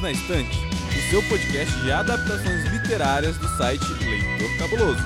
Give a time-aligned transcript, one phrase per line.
[0.00, 5.02] Perdidos na Estante, o seu podcast de adaptações literárias do site Leitor Cabuloso.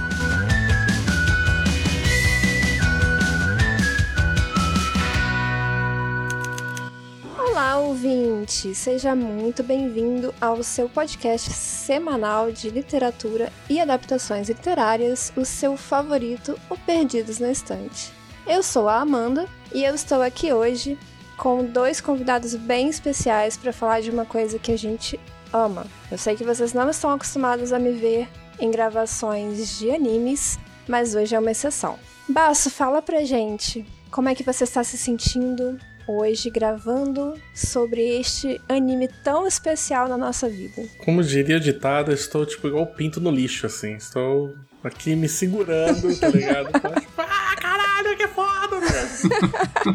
[7.38, 8.74] Olá, ouvinte!
[8.74, 16.58] Seja muito bem-vindo ao seu podcast semanal de literatura e adaptações literárias, o seu favorito,
[16.70, 18.12] o Perdidos na Estante.
[18.46, 20.98] Eu sou a Amanda e eu estou aqui hoje
[21.36, 25.18] com dois convidados bem especiais para falar de uma coisa que a gente
[25.52, 25.86] ama.
[26.10, 30.58] Eu sei que vocês não estão acostumados a me ver em gravações de animes,
[30.88, 31.98] mas hoje é uma exceção.
[32.28, 38.60] Baço, fala pra gente como é que você está se sentindo hoje gravando sobre este
[38.68, 40.82] anime tão especial na nossa vida.
[41.04, 43.94] Como diria o ditado, eu estou tipo igual pinto no lixo, assim.
[43.94, 44.54] Estou
[44.86, 46.66] aqui me segurando, tá ligado?
[47.00, 49.04] tipo, ah, caralho, que foda, velho.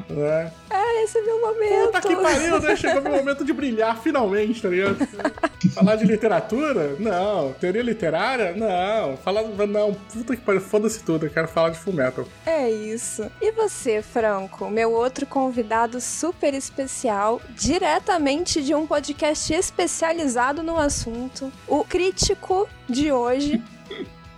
[0.21, 0.51] é.
[0.69, 1.85] é, esse é meu momento.
[1.85, 2.75] Puta que pariu, né?
[2.75, 4.97] Chegou meu momento de brilhar, finalmente, tá ligado?
[5.73, 6.95] Falar de literatura?
[6.99, 7.53] Não.
[7.53, 8.53] Teoria literária?
[8.53, 9.17] Não.
[9.17, 9.43] Falar.
[9.67, 12.25] Não, puta que pariu, foda-se tudo, eu quero falar de Fullmetal.
[12.45, 13.29] É isso.
[13.41, 21.51] E você, Franco, meu outro convidado super especial, diretamente de um podcast especializado no assunto,
[21.67, 23.61] o crítico de hoje.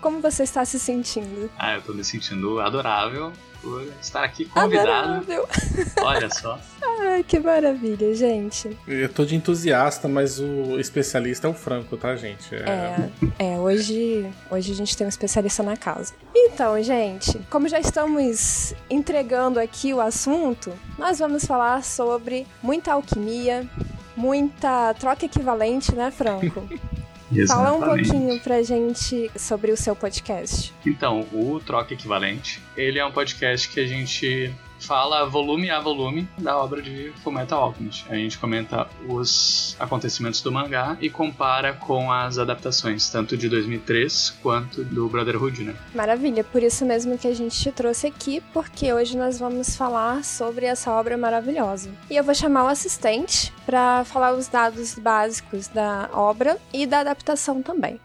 [0.01, 1.49] Como você está se sentindo?
[1.57, 4.89] Ah, eu tô me sentindo adorável por estar aqui convidado.
[4.89, 5.47] Adorável.
[6.01, 6.59] Olha só.
[7.01, 8.75] Ai, que maravilha, gente.
[8.87, 12.55] Eu tô de entusiasta, mas o especialista é o Franco, tá, gente?
[12.55, 16.13] É, é, é hoje, hoje a gente tem um especialista na casa.
[16.35, 23.69] Então, gente, como já estamos entregando aqui o assunto, nós vamos falar sobre muita alquimia,
[24.17, 26.67] muita troca equivalente, né, Franco?
[27.33, 27.47] Exatamente.
[27.47, 30.73] Fala um pouquinho pra gente sobre o seu podcast.
[30.85, 36.27] Então, o Troca Equivalente, ele é um podcast que a gente fala volume a volume
[36.37, 38.05] da obra de Fullmetal Alchemist.
[38.09, 44.37] A gente comenta os acontecimentos do mangá e compara com as adaptações, tanto de 2003
[44.41, 45.75] quanto do Brotherhood, né?
[45.93, 50.23] Maravilha, por isso mesmo que a gente te trouxe aqui, porque hoje nós vamos falar
[50.23, 51.91] sobre essa obra maravilhosa.
[52.09, 56.99] E eu vou chamar o assistente para falar os dados básicos da obra e da
[56.99, 57.99] adaptação também.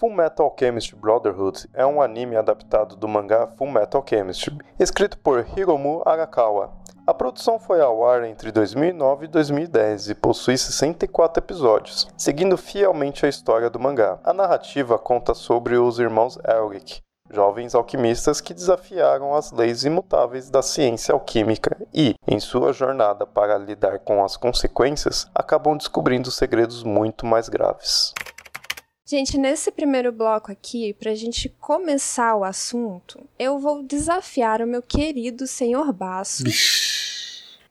[0.00, 5.46] Full Metal Alchemist Brotherhood é um anime adaptado do mangá Full Metal Alchemist, escrito por
[5.54, 6.72] Hiromu Arakawa.
[7.06, 13.26] A produção foi ao ar entre 2009 e 2010 e possui 64 episódios, seguindo fielmente
[13.26, 14.18] a história do mangá.
[14.24, 20.62] A narrativa conta sobre os irmãos Elric, jovens alquimistas que desafiaram as leis imutáveis da
[20.62, 27.26] ciência alquímica e, em sua jornada para lidar com as consequências, acabam descobrindo segredos muito
[27.26, 28.14] mais graves.
[29.10, 34.68] Gente, nesse primeiro bloco aqui, para a gente começar o assunto, eu vou desafiar o
[34.68, 36.44] meu querido senhor Basso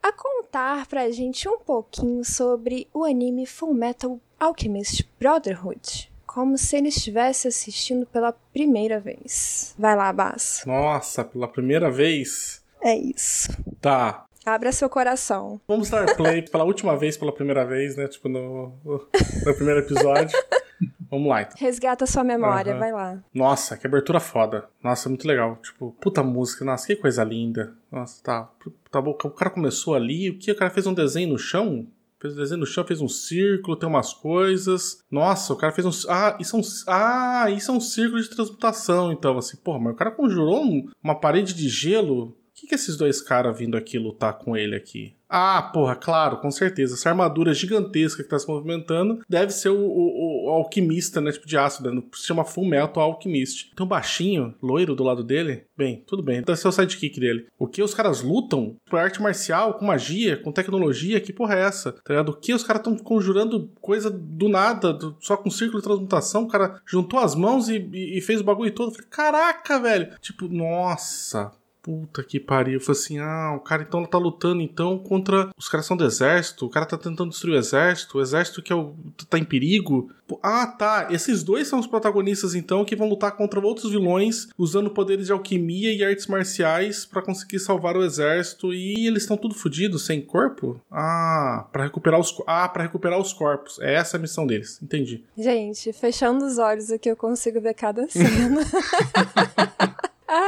[0.04, 6.12] a contar pra gente um pouquinho sobre o anime Full Metal Alchemist Brotherhood.
[6.28, 9.74] Como se ele estivesse assistindo pela primeira vez.
[9.80, 10.68] Vai lá, Basso.
[10.68, 12.62] Nossa, pela primeira vez?
[12.82, 13.48] É isso.
[13.80, 14.26] Tá.
[14.46, 15.62] Abra seu coração.
[15.66, 18.10] Vamos dar play pela última vez, pela primeira vez, né?
[18.10, 20.38] Tipo, no, no primeiro episódio.
[21.10, 21.56] Vamos lá, então.
[21.58, 22.80] Resgata sua memória, uhum.
[22.80, 23.24] vai lá.
[23.34, 24.70] Nossa, que abertura foda.
[24.84, 25.58] Nossa, muito legal.
[25.58, 26.64] Tipo, puta música.
[26.64, 27.74] Nossa, que coisa linda.
[27.92, 28.50] Nossa, tá.
[28.92, 29.12] Tá bom.
[29.12, 30.30] O cara começou ali.
[30.30, 30.52] O que?
[30.52, 31.88] O cara fez um desenho no chão?
[32.22, 35.02] Fez um desenho no chão, fez um círculo, tem umas coisas.
[35.10, 36.12] Nossa, o cara fez um.
[36.12, 36.64] Ah, isso é um.
[36.86, 40.86] Ah, isso é um círculo de transmutação, então, assim, porra, mas o cara conjurou um,
[41.02, 42.38] uma parede de gelo.
[42.60, 45.16] Que, que esses dois caras vindo aqui lutar com ele aqui?
[45.30, 46.96] Ah, porra, claro, com certeza.
[46.96, 51.32] Essa armadura gigantesca que tá se movimentando deve ser o, o, o alquimista, né?
[51.32, 52.02] Tipo de ácido, né?
[52.14, 53.72] Se chama Full Metal Alchemist.
[53.76, 55.66] Tem um baixinho, loiro do lado dele.
[55.78, 56.42] Bem, tudo bem.
[56.42, 57.46] Deve ser o sidekick dele.
[57.60, 58.76] O que os caras lutam?
[58.90, 61.22] Por arte marcial, com magia, com tecnologia?
[61.22, 61.92] Que porra é essa?
[61.92, 62.30] Tá ligado?
[62.30, 66.44] O que os caras estão conjurando coisa do nada, do, só com círculo de transmutação?
[66.44, 68.92] O cara juntou as mãos e, e, e fez o bagulho todo.
[68.92, 70.10] Falei, caraca, velho.
[70.20, 71.52] Tipo, nossa,
[71.90, 72.76] Puta que pariu.
[72.76, 75.50] Eu falei assim: ah, o cara então tá lutando então contra.
[75.58, 78.72] Os caras são do exército, o cara tá tentando destruir o exército, o exército que
[78.72, 78.94] é o,
[79.28, 80.12] tá em perigo.
[80.44, 81.08] Ah, tá.
[81.10, 85.32] Esses dois são os protagonistas então que vão lutar contra outros vilões usando poderes de
[85.32, 90.22] alquimia e artes marciais para conseguir salvar o exército e eles estão tudo fodidos, sem
[90.22, 90.80] corpo?
[90.92, 93.80] Ah, para recuperar os Ah, para recuperar os corpos.
[93.80, 94.80] É essa a missão deles.
[94.84, 95.24] Entendi.
[95.36, 98.62] Gente, fechando os olhos aqui eu consigo ver cada cena.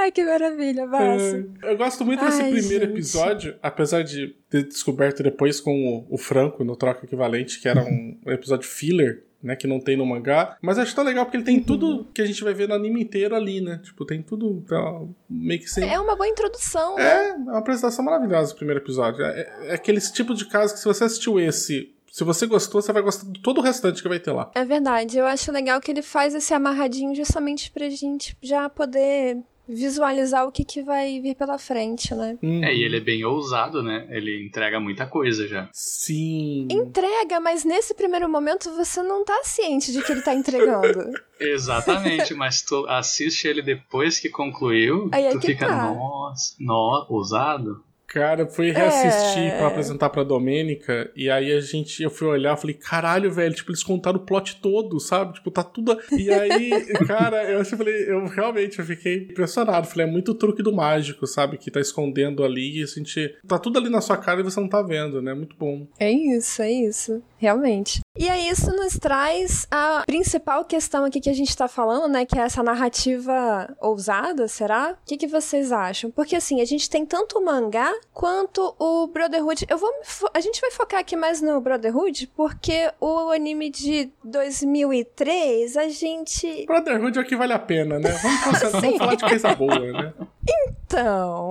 [0.02, 1.48] Ai, que maravilha, Basso.
[1.62, 2.96] É, eu gosto muito desse Ai, primeiro gente.
[2.96, 5.72] episódio, apesar de ter descoberto depois com
[6.10, 9.24] o, o, Franco no Troca Equivalente, que era um episódio filler.
[9.44, 9.56] né?
[9.56, 10.58] Que não tem no mangá.
[10.60, 11.64] Mas acho tão legal porque ele tem uhum.
[11.64, 13.80] tudo que a gente vai ver no anime inteiro ali, né?
[13.84, 15.88] Tipo, tem tudo tá, meio que sem...
[15.88, 17.30] É uma boa introdução, é, né?
[17.30, 19.24] É, uma apresentação maravilhosa o primeiro episódio.
[19.24, 22.92] É, é aqueles tipo de casos que se você assistiu esse se você gostou, você
[22.92, 24.52] vai gostar de todo o restante que vai ter lá.
[24.54, 25.18] É verdade.
[25.18, 29.38] Eu acho legal que ele faz esse amarradinho justamente pra gente já poder
[29.74, 32.38] visualizar o que, que vai vir pela frente, né?
[32.42, 32.64] Hum.
[32.64, 34.08] É, e ele é bem ousado, né?
[34.10, 35.70] Ele entrega muita coisa já.
[35.74, 36.68] Sim.
[36.70, 41.12] Entrega, mas nesse primeiro momento você não tá ciente de que ele tá entregando.
[41.40, 45.94] Exatamente, mas tu assiste ele depois que concluiu, Aí é tu que fica, tá.
[45.94, 47.84] nossa, nossa, ousado.
[48.14, 49.58] Cara, fui reassistir é...
[49.58, 53.72] para apresentar pra Domênica, e aí a gente, eu fui olhar, falei, caralho, velho, tipo,
[53.72, 55.36] eles contaram o plot todo, sabe?
[55.36, 55.98] Tipo, tá tudo.
[56.12, 56.72] E aí,
[57.08, 59.88] cara, eu falei, eu realmente eu fiquei impressionado.
[59.88, 61.58] Falei, é muito truque do mágico, sabe?
[61.58, 63.34] Que tá escondendo ali e a gente.
[63.48, 65.34] Tá tudo ali na sua cara e você não tá vendo, né?
[65.34, 65.88] Muito bom.
[65.98, 67.24] É isso, é isso.
[67.42, 68.02] Realmente.
[68.16, 72.24] E aí, isso nos traz a principal questão aqui que a gente tá falando, né?
[72.24, 74.92] Que é essa narrativa ousada, será?
[74.92, 76.12] O que, que vocês acham?
[76.12, 79.66] Porque assim, a gente tem tanto o mangá quanto o Brotherhood.
[79.68, 79.90] Eu vou
[80.36, 86.66] a gente vai focar aqui mais no Brotherhood porque o anime de 2003, a gente
[86.68, 88.12] Brotherhood é o que vale a pena, né?
[88.22, 90.14] Vamos, vamos falar de coisa boa, né?
[90.44, 90.76] Então,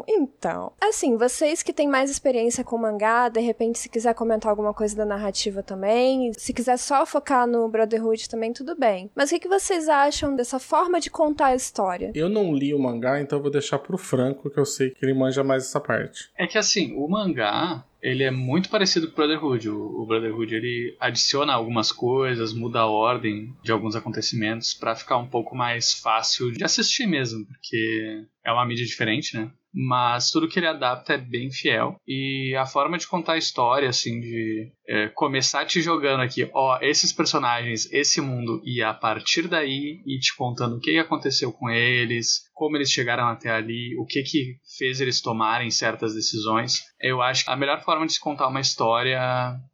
[0.06, 0.72] então.
[0.80, 4.96] Assim, vocês que têm mais experiência com mangá, de repente, se quiser comentar alguma coisa
[4.96, 9.10] da narrativa também, se quiser só focar no Brotherhood também, tudo bem.
[9.14, 12.12] Mas o que, que vocês acham dessa forma de contar a história?
[12.14, 15.04] Eu não li o mangá, então eu vou deixar pro Franco, que eu sei que
[15.04, 16.30] ele manja mais essa parte.
[16.38, 19.68] É que assim, o mangá, ele é muito parecido com o Brotherhood.
[19.68, 25.28] O, Brotherhood ele adiciona algumas coisas, muda a ordem de alguns acontecimentos para ficar um
[25.28, 29.50] pouco mais fácil de assistir mesmo, porque é uma mídia diferente, né?
[29.72, 31.96] Mas tudo que ele adapta é bem fiel.
[32.06, 36.78] E a forma de contar a história, assim, de é, começar te jogando aqui, ó,
[36.82, 41.70] esses personagens, esse mundo, e a partir daí ir te contando o que aconteceu com
[41.70, 46.80] eles, como eles chegaram até ali, o que que fez eles tomarem certas decisões.
[46.98, 49.20] Eu acho que a melhor forma de se contar uma história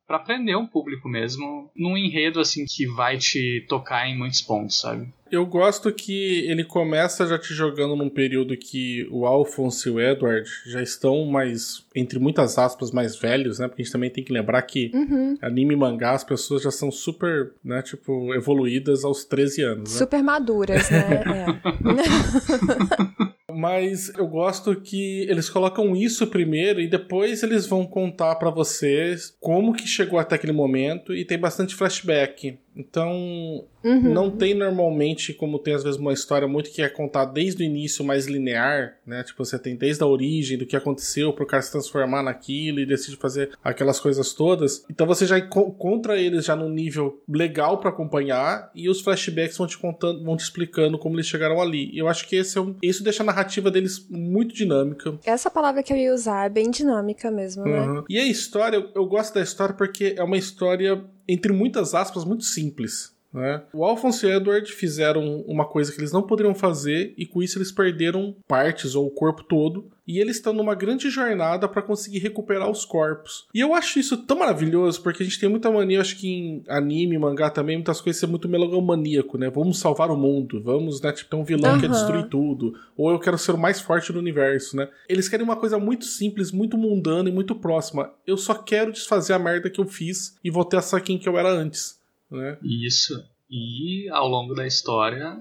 [0.05, 4.81] para prender um público mesmo, num enredo assim que vai te tocar em muitos pontos,
[4.81, 5.13] sabe?
[5.31, 10.01] Eu gosto que ele começa já te jogando num período que o Alphonse e o
[10.01, 13.67] Edward já estão mais, entre muitas aspas, mais velhos, né?
[13.67, 15.37] Porque a gente também tem que lembrar que uhum.
[15.43, 19.93] anime e mangá, as pessoas já são super, né, tipo, evoluídas aos 13 anos.
[19.93, 19.99] Né?
[19.99, 21.25] Super maduras, né?
[23.21, 23.26] é.
[23.57, 29.35] mas eu gosto que eles colocam isso primeiro e depois eles vão contar para vocês
[29.41, 32.59] como que chegou até aquele momento e tem bastante flashback.
[32.77, 34.13] Então, uhum.
[34.13, 37.67] não tem normalmente, como tem às vezes uma história muito que é contar desde o
[37.67, 39.23] início mais linear, né?
[39.25, 42.87] Tipo, você tem desde a origem do que aconteceu pro cara se transformar naquilo e
[42.87, 44.85] decide fazer aquelas coisas todas.
[44.91, 49.67] Então você já encontra eles já num nível legal para acompanhar e os flashbacks vão
[49.67, 51.91] te contando, vão te explicando como eles chegaram ali.
[51.93, 55.19] E eu acho que esse é um, isso deixa a narrativa deles muito dinâmica.
[55.25, 57.81] Essa palavra que eu ia usar é bem dinâmica mesmo, né?
[57.81, 58.05] Uhum.
[58.09, 62.25] E a história, eu, eu gosto da história porque é uma história entre muitas aspas,
[62.25, 63.16] muito simples.
[63.33, 63.63] Né?
[63.73, 67.59] O Alphonse e Edward fizeram uma coisa que eles não poderiam fazer e com isso
[67.59, 69.91] eles perderam partes ou o corpo todo.
[70.07, 73.49] E eles estão numa grande jornada para conseguir recuperar os corpos.
[73.53, 76.65] E eu acho isso tão maravilhoso porque a gente tem muita mania, acho que em
[76.69, 79.51] anime, mangá também, muitas coisas ser muito melomaníaco, né?
[79.51, 81.13] Vamos salvar o mundo, vamos, né?
[81.13, 81.81] Tipo, ter um vilão uhum.
[81.81, 82.75] que quer destruir tudo.
[82.97, 84.89] Ou eu quero ser o mais forte do universo, né?
[85.09, 88.13] Eles querem uma coisa muito simples, muito mundana e muito próxima.
[88.25, 91.29] Eu só quero desfazer a merda que eu fiz e voltar a ser quem que
[91.29, 91.96] eu era antes
[92.31, 92.59] né?
[92.63, 93.25] Isso.
[93.49, 95.39] E ao longo da história,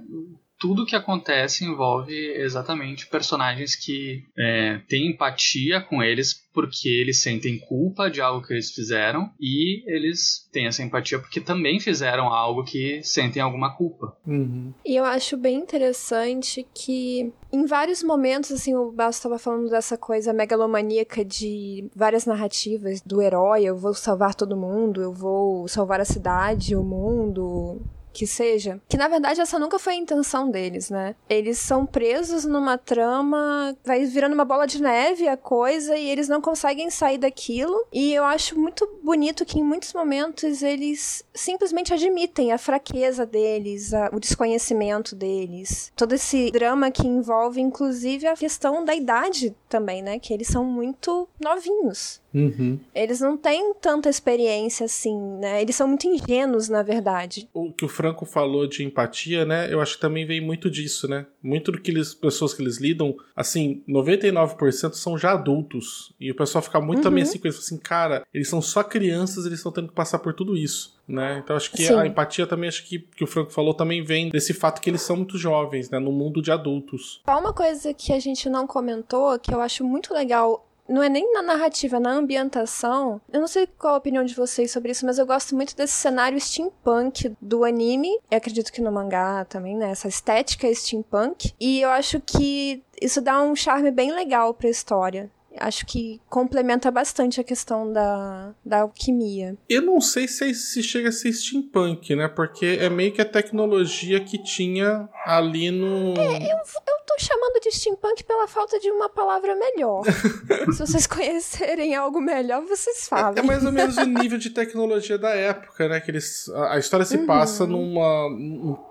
[0.59, 7.59] tudo que acontece envolve exatamente personagens que é, têm empatia com eles porque eles sentem
[7.59, 12.63] culpa de algo que eles fizeram e eles têm essa empatia porque também fizeram algo
[12.63, 14.15] que sentem alguma culpa.
[14.25, 14.74] Uhum.
[14.85, 19.97] E eu acho bem interessante que em vários momentos, assim, o Basso estava falando dessa
[19.97, 26.00] coisa megalomaníaca de várias narrativas do herói, eu vou salvar todo mundo, eu vou salvar
[26.00, 27.81] a cidade, o mundo,
[28.15, 31.15] que seja, que na verdade essa nunca foi a intenção deles, né?
[31.29, 36.29] Eles são presos numa trama, vai virando uma bola de neve a coisa e eles
[36.29, 37.86] não conseguem sair daquilo.
[37.91, 43.93] E eu acho muito bonito que em muitos momentos eles simplesmente admitem a fraqueza deles,
[43.93, 50.01] a, o desconhecimento deles, todo esse drama que envolve inclusive a questão da idade também,
[50.01, 50.19] né?
[50.19, 52.22] Que eles são muito novinhos.
[52.35, 52.77] Uhum.
[52.93, 55.61] Eles não têm tanta experiência assim, né?
[55.61, 57.47] Eles são muito ingênuos, na verdade.
[57.53, 59.73] O que o Franco falou de empatia, né?
[59.73, 61.25] Eu acho que também vem muito disso, né?
[61.41, 66.13] Muito do que eles, pessoas que eles lidam, assim, 99% são já adultos.
[66.19, 67.03] E o pessoal fica muito uhum.
[67.03, 70.19] também assim com eles, assim, cara, eles são só crianças, eles estão tendo que passar
[70.19, 70.93] por tudo isso.
[71.07, 71.39] Né?
[71.43, 71.93] Então acho que Sim.
[71.93, 75.03] a empatia também, acho que, que o Franco falou, também vem desse fato que eles
[75.03, 75.99] são muito jovens, né?
[75.99, 77.21] No mundo de adultos.
[77.27, 81.31] Uma coisa que a gente não comentou, que eu acho muito legal não é nem
[81.33, 83.19] na narrativa, na ambientação.
[83.31, 85.93] Eu não sei qual a opinião de vocês sobre isso, mas eu gosto muito desse
[85.93, 88.19] cenário steampunk do anime.
[88.29, 89.91] Eu acredito que no mangá também, né?
[89.91, 91.53] Essa estética steampunk.
[91.59, 96.89] E eu acho que isso dá um charme bem legal pra história acho que complementa
[96.91, 99.57] bastante a questão da, da alquimia.
[99.69, 102.27] Eu não sei se, se chega a ser steampunk, né?
[102.27, 106.13] Porque é meio que a tecnologia que tinha ali no.
[106.17, 110.03] É, eu, eu tô chamando de steampunk pela falta de uma palavra melhor.
[110.74, 113.35] se vocês conhecerem algo melhor, vocês falam.
[113.35, 116.00] É, é, mais ou menos o nível de tecnologia da época, né?
[116.00, 117.25] Que eles, a, a história se uhum.
[117.25, 118.27] passa numa.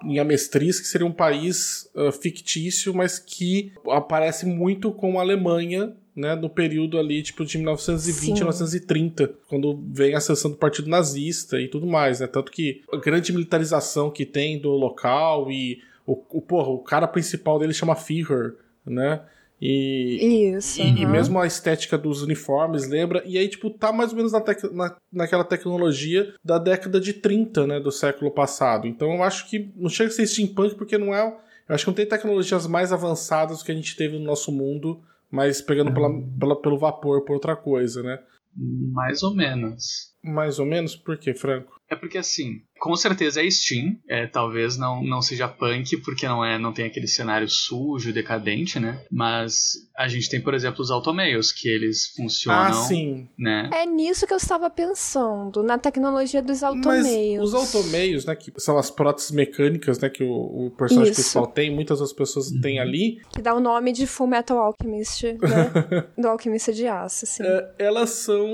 [0.05, 5.95] em Amestriz, que seria um país uh, fictício, mas que aparece muito com a Alemanha
[6.15, 8.33] né, no período ali, tipo, de 1920 Sim.
[8.35, 12.27] 1930, quando vem a ascensão do Partido Nazista e tudo mais, né?
[12.27, 17.09] Tanto que a grande militarização que tem do local e o, o, porra, o cara
[17.09, 18.55] principal dele chama Führer,
[18.87, 19.23] né?
[19.61, 20.81] E, Isso.
[20.81, 20.97] E, uhum.
[20.99, 23.23] e, mesmo a estética dos uniformes lembra.
[23.25, 27.15] E aí, tipo, tá mais ou menos na, tec, na, naquela tecnologia da década de
[27.15, 27.81] 30, né?
[27.81, 28.87] Do século passado.
[28.87, 31.27] Então eu acho que não chega a ser steampunk porque não é.
[31.69, 35.01] Eu acho que não tem tecnologias mais avançadas que a gente teve no nosso mundo
[35.31, 38.19] mas pegando pela, pela, pelo vapor por outra coisa, né?
[38.57, 40.15] Mais ou menos.
[40.23, 40.95] Mais ou menos?
[40.95, 41.75] Por quê, Franco?
[41.89, 46.45] É porque assim, com certeza é Steam, é, talvez não, não seja punk, porque não
[46.45, 49.01] é não tem aquele cenário sujo, decadente, né?
[49.11, 52.61] Mas a gente tem, por exemplo, os automeios, que eles funcionam.
[52.61, 53.27] Ah, sim.
[53.39, 53.71] Né?
[53.73, 57.39] É nisso que eu estava pensando, na tecnologia dos automeios.
[57.39, 61.23] Mas os automeios, né, que são as próteses mecânicas, né, que o, o personagem Isso.
[61.23, 62.61] principal tem, muitas das pessoas uhum.
[62.61, 63.23] têm ali.
[63.33, 66.05] Que dá o nome de Full Metal Alchemist, né?
[66.21, 67.45] Do alquimista de aço, assim.
[67.45, 68.47] É, elas são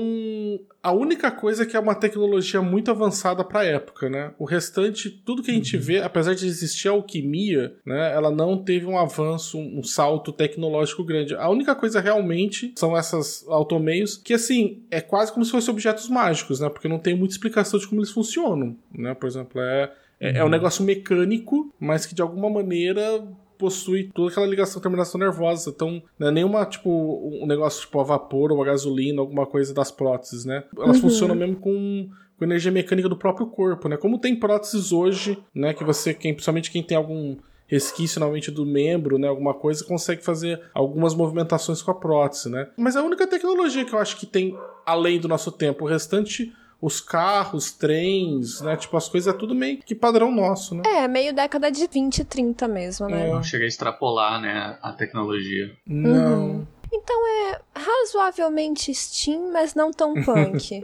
[0.83, 4.33] a única coisa que é uma tecnologia muito avançada para a época, né?
[4.39, 5.81] O restante, tudo que a gente uhum.
[5.81, 11.03] vê, apesar de existir a alquimia, né, ela não teve um avanço, um salto tecnológico
[11.03, 11.35] grande.
[11.35, 16.09] A única coisa realmente são essas automeios que assim, é quase como se fossem objetos
[16.09, 16.69] mágicos, né?
[16.69, 19.13] Porque não tem muita explicação de como eles funcionam, né?
[19.13, 20.51] Por exemplo, é é, é um uhum.
[20.51, 23.27] negócio mecânico, mas que de alguma maneira
[23.61, 25.69] possui toda aquela ligação terminação nervosa.
[25.69, 29.71] Então, não é nenhuma, tipo, um negócio tipo a vapor ou a gasolina, alguma coisa
[29.71, 30.63] das próteses, né?
[30.75, 31.03] Elas uhum.
[31.03, 33.97] funcionam mesmo com, com energia mecânica do próprio corpo, né?
[33.97, 35.75] Como tem próteses hoje, né?
[35.75, 37.37] Que você, quem, principalmente quem tem algum
[37.67, 42.49] resquício na mente do membro, né, alguma coisa, consegue fazer algumas movimentações com a prótese,
[42.49, 42.67] né?
[42.75, 45.85] Mas é a única tecnologia que eu acho que tem além do nosso tempo.
[45.85, 46.51] O restante
[46.81, 48.75] os carros, trens, né?
[48.75, 50.83] Tipo, as coisas é tudo meio que padrão nosso, né?
[50.85, 53.29] É, meio década de 20, 30 mesmo, né?
[53.29, 55.71] Não chega a extrapolar, né, a tecnologia.
[55.85, 56.41] Não.
[56.41, 56.67] Uhum.
[56.93, 60.83] Então é razoavelmente Steam, mas não tão punk.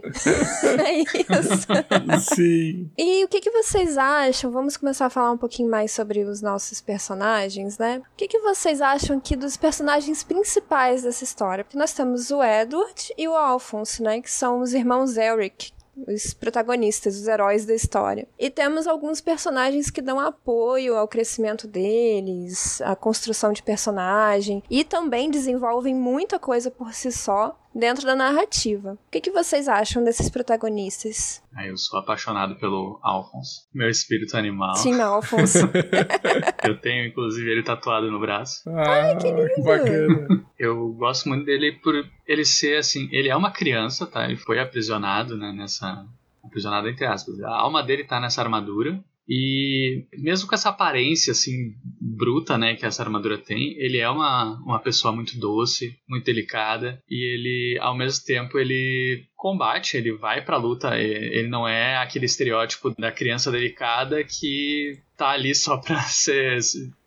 [0.82, 2.34] é isso.
[2.34, 2.90] Sim.
[2.96, 4.50] E o que, que vocês acham?
[4.50, 7.98] Vamos começar a falar um pouquinho mais sobre os nossos personagens, né?
[7.98, 11.62] O que, que vocês acham aqui dos personagens principais dessa história?
[11.62, 14.22] Porque nós temos o Edward e o Alphonse, né?
[14.22, 15.72] Que são os irmãos Elric,
[16.06, 18.28] os protagonistas, os heróis da história.
[18.38, 24.84] E temos alguns personagens que dão apoio ao crescimento deles, à construção de personagem e
[24.84, 28.92] também desenvolvem muita coisa por si só dentro da narrativa.
[28.92, 31.42] O que, que vocês acham desses protagonistas?
[31.54, 34.74] Ah, eu sou apaixonado pelo Alphonse, meu espírito animal.
[34.76, 35.58] Sim, Alphonse.
[36.64, 38.68] eu tenho, inclusive, ele tatuado no braço.
[38.70, 39.64] Ah, Ai, que lindo!
[39.64, 40.44] Bacana.
[40.58, 41.94] Eu gosto muito dele por
[42.26, 44.24] ele ser, assim, ele é uma criança, tá?
[44.24, 46.04] Ele foi aprisionado, né, nessa...
[46.44, 47.40] Aprisionado entre aspas.
[47.42, 48.98] A alma dele tá nessa armadura,
[49.28, 54.58] e mesmo com essa aparência assim bruta, né, que essa armadura tem, ele é uma,
[54.64, 60.44] uma pessoa muito doce, muito delicada e ele ao mesmo tempo ele combate, ele vai
[60.44, 66.00] pra luta, ele não é aquele estereótipo da criança delicada que tá ali só pra
[66.10, 66.58] ser,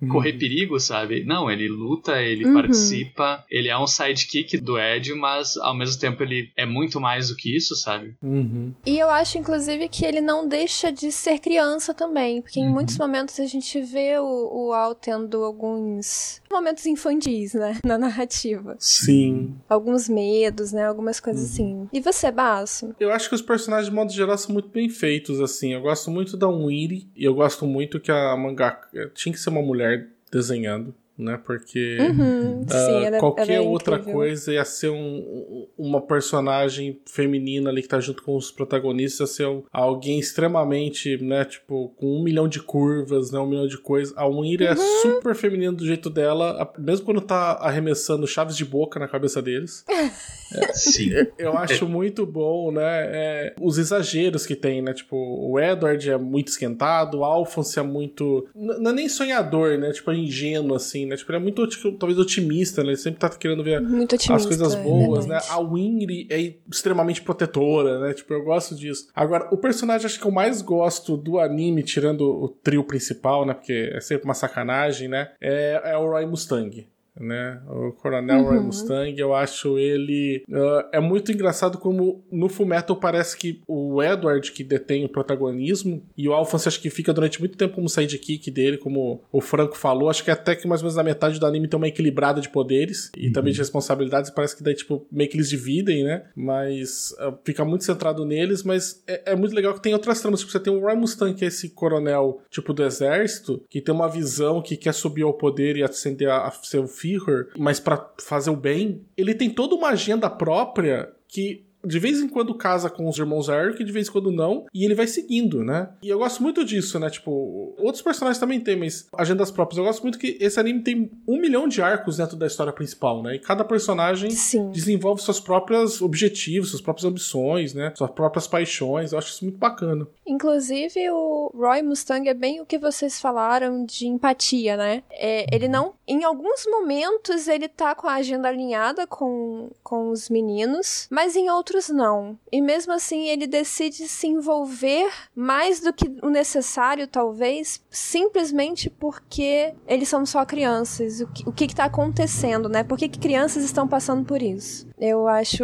[0.02, 0.08] uhum.
[0.08, 1.26] correr perigo, sabe?
[1.26, 2.54] Não, ele luta, ele uhum.
[2.54, 7.28] participa, ele é um sidekick do Ed, mas ao mesmo tempo ele é muito mais
[7.28, 8.16] do que isso, sabe?
[8.24, 8.74] Uhum.
[8.86, 12.72] E eu acho, inclusive, que ele não deixa de ser criança também, porque em uhum.
[12.74, 18.75] muitos momentos a gente vê o, o Al tendo alguns momentos infantis, né, na narrativa.
[18.79, 19.55] Sim.
[19.67, 21.50] Alguns medos, né, algumas coisas uhum.
[21.50, 21.89] assim.
[21.93, 22.96] E você, Basso?
[23.00, 25.74] Eu acho que os personagens, de modo geral, são muito bem feitos, assim.
[25.74, 28.81] Eu gosto muito da Winry, e eu gosto muito que a mangá
[29.13, 30.93] tinha que ser uma mulher desenhando.
[31.24, 31.40] Né?
[31.46, 34.13] Porque Uhum, ah, sim, ela, qualquer ela é outra incrível.
[34.13, 39.36] coisa ia ser um- uma personagem feminina ali que tá junto com os protagonistas, ia
[39.36, 41.46] ser um- alguém extremamente, né?
[41.46, 43.40] Tipo, com um milhão de curvas, né?
[43.40, 44.13] Um milhão de coisas.
[44.18, 44.78] A Winry é Uhum.
[45.01, 49.86] super feminina do jeito dela, mesmo quando tá arremessando chaves de boca na cabeça deles.
[50.74, 51.12] Sim.
[51.38, 52.82] Eu acho muito bom, né?
[52.82, 54.94] é, os exageros que tem, né?
[54.94, 58.48] Tipo, o Edward é muito esquentado, o Alphonse é muito.
[58.54, 59.92] Não é nem sonhador, né?
[59.92, 61.18] Tipo, é ingênuo, assim, né?
[61.18, 62.89] Tipo, ele é muito, tipo, talvez, otimista, né?
[62.89, 64.34] Ele sempre tá querendo ver otimista.
[64.34, 65.39] as coisas é boas, né?
[65.50, 68.13] A Winry é extremamente protetora, né?
[68.13, 69.10] Tipo, eu gosto disso.
[69.13, 73.53] Agora, o personagem acho que eu mais gosto do anime, tirando o trio principal, né?
[73.53, 75.32] Porque é sempre uma sacanagem, né?
[75.41, 76.88] É, é o Roy Mustang.
[77.22, 77.62] Né?
[77.70, 78.63] O Coronel Uhum.
[78.63, 80.44] Mustang, eu acho ele.
[80.51, 86.04] ah, é muito engraçado como no Fullmetal parece que o Edward que detém o protagonismo
[86.18, 89.78] e o Alphonse acho que fica durante muito tempo como sidekick dele, como o Franco
[89.78, 90.10] falou.
[90.10, 92.50] Acho que até que mais ou menos na metade do anime tem uma equilibrada de
[92.50, 94.30] poderes e também de responsabilidades.
[94.32, 96.24] Parece que daí, tipo, meio que eles dividem, né?
[96.36, 98.63] Mas ah, fica muito centrado neles.
[98.63, 100.40] Mas é, é muito legal que tem outras tramas.
[100.40, 103.94] Tipo, você tem o Roy Mustang, que é esse coronel, tipo, do exército, que tem
[103.94, 106.88] uma visão que quer subir ao poder e ascender a, a ser o
[107.20, 109.01] Führer, mas pra fazer o bem.
[109.18, 113.50] Ele tem toda uma agenda própria que de vez em quando casa com os irmãos
[113.50, 115.89] Eric, de vez em quando não, e ele vai seguindo, né?
[116.01, 117.10] E eu gosto muito disso, né?
[117.10, 119.77] Tipo, outros personagens também tem, mas agendas próprias.
[119.77, 123.24] Eu gosto muito que esse anime tem um milhão de arcos dentro da história principal,
[123.24, 123.36] né?
[123.36, 124.70] E cada personagem Sim.
[124.72, 127.91] desenvolve seus próprios objetivos, suas próprias ambições, né?
[127.96, 129.12] Suas próprias paixões.
[129.12, 130.08] Eu acho isso muito bacana.
[130.25, 135.03] Inclusive, o Roy Mustang é bem o que vocês falaram de empatia, né?
[135.12, 135.94] É, ele não.
[136.12, 141.50] Em alguns momentos ele tá com a agenda alinhada com, com os meninos, mas em
[141.50, 142.38] outros não.
[142.51, 149.74] E mesmo assim ele decide se envolver mais do que o necessário, talvez, simplesmente porque
[149.88, 151.22] eles são só crianças.
[151.22, 152.84] O que, o que, que tá acontecendo, né?
[152.84, 154.89] Por que, que crianças estão passando por isso?
[155.00, 155.63] Eu acho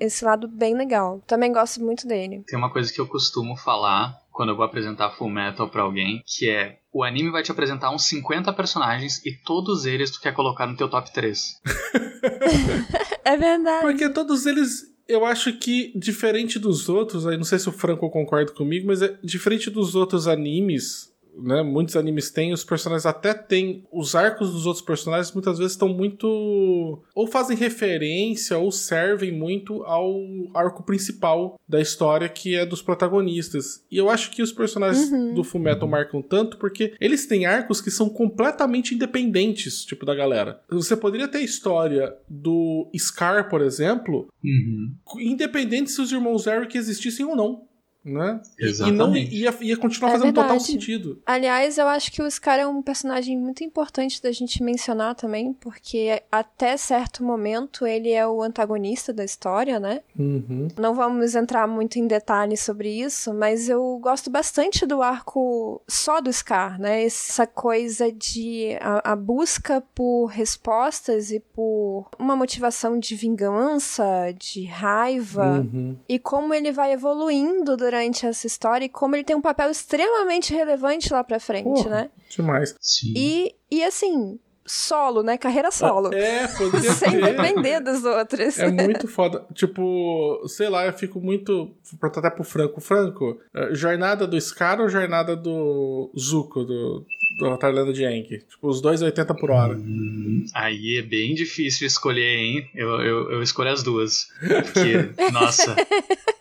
[0.00, 1.20] esse lado bem legal.
[1.26, 2.42] Também gosto muito dele.
[2.46, 6.22] Tem uma coisa que eu costumo falar quando eu vou apresentar Full Metal pra alguém,
[6.26, 10.34] que é o anime vai te apresentar uns 50 personagens e todos eles tu quer
[10.34, 11.60] colocar no teu top 3.
[13.24, 13.82] É verdade.
[13.82, 14.92] Porque todos eles.
[15.08, 19.02] Eu acho que, diferente dos outros, aí não sei se o Franco concorda comigo, mas
[19.02, 21.62] é diferente dos outros animes, né?
[21.62, 23.84] Muitos animes têm, os personagens até têm.
[23.92, 27.02] Os arcos dos outros personagens muitas vezes estão muito.
[27.14, 30.14] Ou fazem referência, ou servem muito ao
[30.54, 33.84] arco principal da história, que é dos protagonistas.
[33.90, 37.90] E eu acho que os personagens do Fullmetal marcam tanto porque eles têm arcos que
[37.90, 40.60] são completamente independentes, tipo, da galera.
[40.70, 44.92] Você poderia ter a história do Scar, por exemplo, Uhum.
[45.20, 47.64] independente se os irmãos Eric existissem ou não.
[48.04, 48.40] Né?
[48.58, 49.34] E- E não Exatamente.
[49.34, 50.64] ia, ia continuar É fazendo total verdade.
[50.72, 51.22] sentido.
[51.24, 55.52] Aliás, eu acho que o Scar é um personagem muito importante da gente mencionar também,
[55.52, 60.00] porque até certo momento ele é o antagonista da história, né?
[60.18, 60.66] Uhum.
[60.76, 66.20] Não vamos entrar muito em detalhes sobre isso, mas eu gosto bastante do arco só
[66.20, 67.04] do Scar, né?
[67.04, 74.64] Essa coisa de a, a busca por respostas e por uma motivação de vingança, de
[74.64, 75.96] raiva, Uhum.
[76.08, 77.91] e como ele vai evoluindo durante
[78.26, 81.90] essa história e como ele tem um papel extremamente relevante lá pra frente, Porra.
[81.90, 82.10] né?
[82.30, 82.74] Demais.
[82.80, 83.12] Sim.
[83.16, 85.36] E, e assim, solo, né?
[85.36, 86.12] Carreira solo.
[86.14, 87.36] É, poderia Sem ter.
[87.36, 88.58] depender dos outros.
[88.58, 89.44] É muito foda.
[89.54, 91.74] Tipo, sei lá, eu fico muito.
[92.00, 92.80] Perguntar até pro Franco.
[92.80, 97.04] Franco, eh, jornada do Scar ou jornada do Zuko, do,
[97.36, 98.38] do Thailand de Yankee?
[98.38, 99.74] Tipo, os dois 80 por hora.
[99.74, 102.70] Hum, Aí é bem difícil escolher, hein?
[102.74, 104.28] Eu, eu, eu escolho as duas.
[104.40, 105.76] Porque, nossa,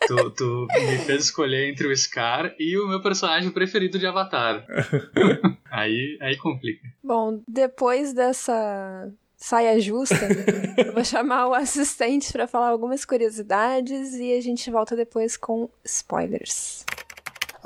[0.08, 4.65] tu, tu me fez escolher entre o Scar e o meu personagem preferido de Avatar.
[5.71, 6.86] Aí, aí complica.
[7.01, 10.15] Bom, depois dessa saia justa,
[10.77, 15.69] eu vou chamar o assistente pra falar algumas curiosidades e a gente volta depois com
[15.86, 16.86] spoilers.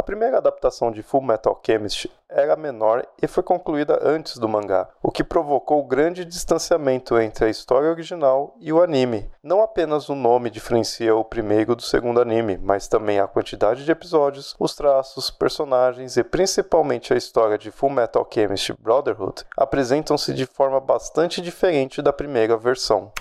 [0.06, 5.10] Primeira adaptação de Full Metal Alchemist era menor e foi concluída antes do mangá, o
[5.10, 9.28] que provocou grande distanciamento entre a história original e o anime.
[9.42, 13.92] Não apenas o nome diferencia o primeiro do segundo anime, mas também a quantidade de
[13.92, 20.46] episódios, os traços, personagens e principalmente a história de Full Metal Alchemist Brotherhood apresentam-se de
[20.46, 23.12] forma bastante diferente da primeira versão.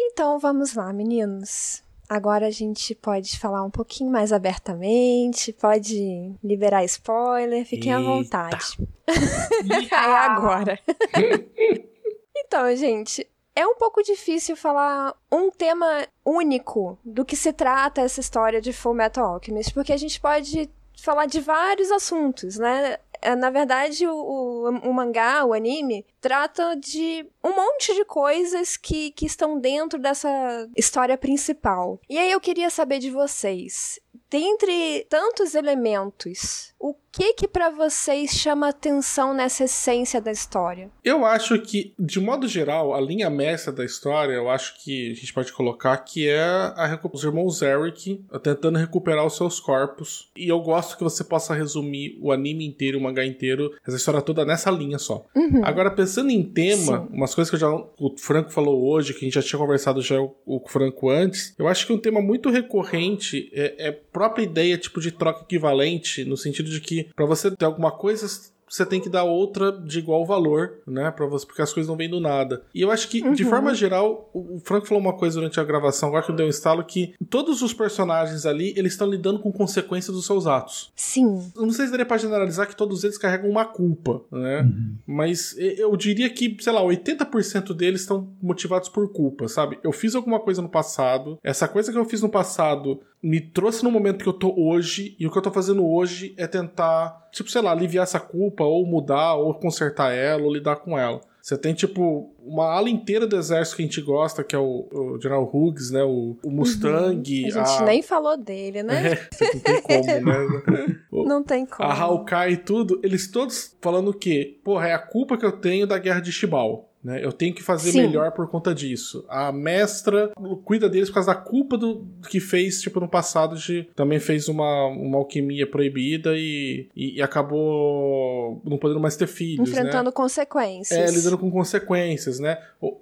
[0.00, 1.83] Então vamos lá, meninos.
[2.08, 8.10] Agora a gente pode falar um pouquinho mais abertamente, pode liberar spoiler, fiquem à Eita.
[8.10, 8.78] vontade.
[9.90, 10.78] é agora.
[12.36, 18.20] então, gente, é um pouco difícil falar um tema único do que se trata essa
[18.20, 20.68] história de Full Metal Alchemist, porque a gente pode
[21.00, 22.98] falar de vários assuntos, né?
[23.24, 28.76] É, na verdade, o, o, o, mangá, o anime, trata de um monte de coisas
[28.76, 30.28] que, que estão dentro dessa
[30.76, 31.98] história principal.
[32.06, 33.98] E aí eu queria saber de vocês.
[34.30, 40.90] Dentre tantos elementos, o que que para vocês chama atenção nessa essência da história?
[41.04, 45.14] Eu acho que, de modo geral, a linha mestra da história, eu acho que a
[45.14, 50.30] gente pode colocar que é a, os irmãos Eric tentando recuperar os seus corpos.
[50.36, 54.20] E eu gosto que você possa resumir o anime inteiro, o mangá inteiro, essa história
[54.20, 55.24] toda nessa linha só.
[55.36, 55.64] Uhum.
[55.64, 57.08] Agora, pensando em tema, Sim.
[57.12, 60.20] umas coisas que já, o Franco falou hoje, que a gente já tinha conversado já
[60.20, 64.78] o, o Franco antes, eu acho que um tema muito recorrente é, é própria ideia
[64.78, 68.26] tipo de troca equivalente, no sentido de que para você ter alguma coisa,
[68.68, 71.10] você tem que dar outra de igual valor, né?
[71.10, 72.62] Pra você, porque as coisas não vêm do nada.
[72.74, 73.32] E eu acho que, uhum.
[73.32, 76.46] de forma geral, o Franco falou uma coisa durante a gravação, agora que eu dei
[76.46, 80.92] um estalo, que todos os personagens ali, eles estão lidando com consequências dos seus atos.
[80.96, 81.52] Sim.
[81.54, 84.62] Eu não sei se daria pra generalizar que todos eles carregam uma culpa, né?
[84.62, 84.96] Uhum.
[85.06, 89.78] Mas eu diria que, sei lá, 80% deles estão motivados por culpa, sabe?
[89.82, 93.82] Eu fiz alguma coisa no passado, essa coisa que eu fiz no passado me trouxe
[93.82, 97.26] no momento que eu tô hoje, e o que eu tô fazendo hoje é tentar,
[97.32, 101.22] tipo, sei lá, aliviar essa culpa, ou mudar, ou consertar ela, ou lidar com ela.
[101.40, 104.88] Você tem, tipo, uma ala inteira do exército que a gente gosta, que é o,
[104.92, 106.02] o General Hughes, né?
[106.02, 107.42] O, o Mustang.
[107.42, 107.48] Uhum.
[107.48, 107.84] A gente a...
[107.84, 109.12] nem falou dele, né?
[109.12, 110.24] É, não tem como,
[110.70, 111.00] né?
[111.12, 111.88] não tem como.
[111.88, 114.58] A Hawkeye e tudo, eles todos falando o quê?
[114.62, 116.90] Porra, é a culpa que eu tenho da guerra de Shibal.
[117.04, 117.22] Né?
[117.22, 118.02] Eu tenho que fazer Sim.
[118.02, 119.24] melhor por conta disso.
[119.28, 120.32] A mestra
[120.64, 124.48] cuida deles por causa da culpa do que fez, tipo, no passado, de também fez
[124.48, 129.68] uma, uma alquimia proibida e, e, e acabou não podendo mais ter filhos.
[129.68, 130.12] Enfrentando né?
[130.12, 130.98] consequências.
[130.98, 132.58] É, lidando com consequências, né?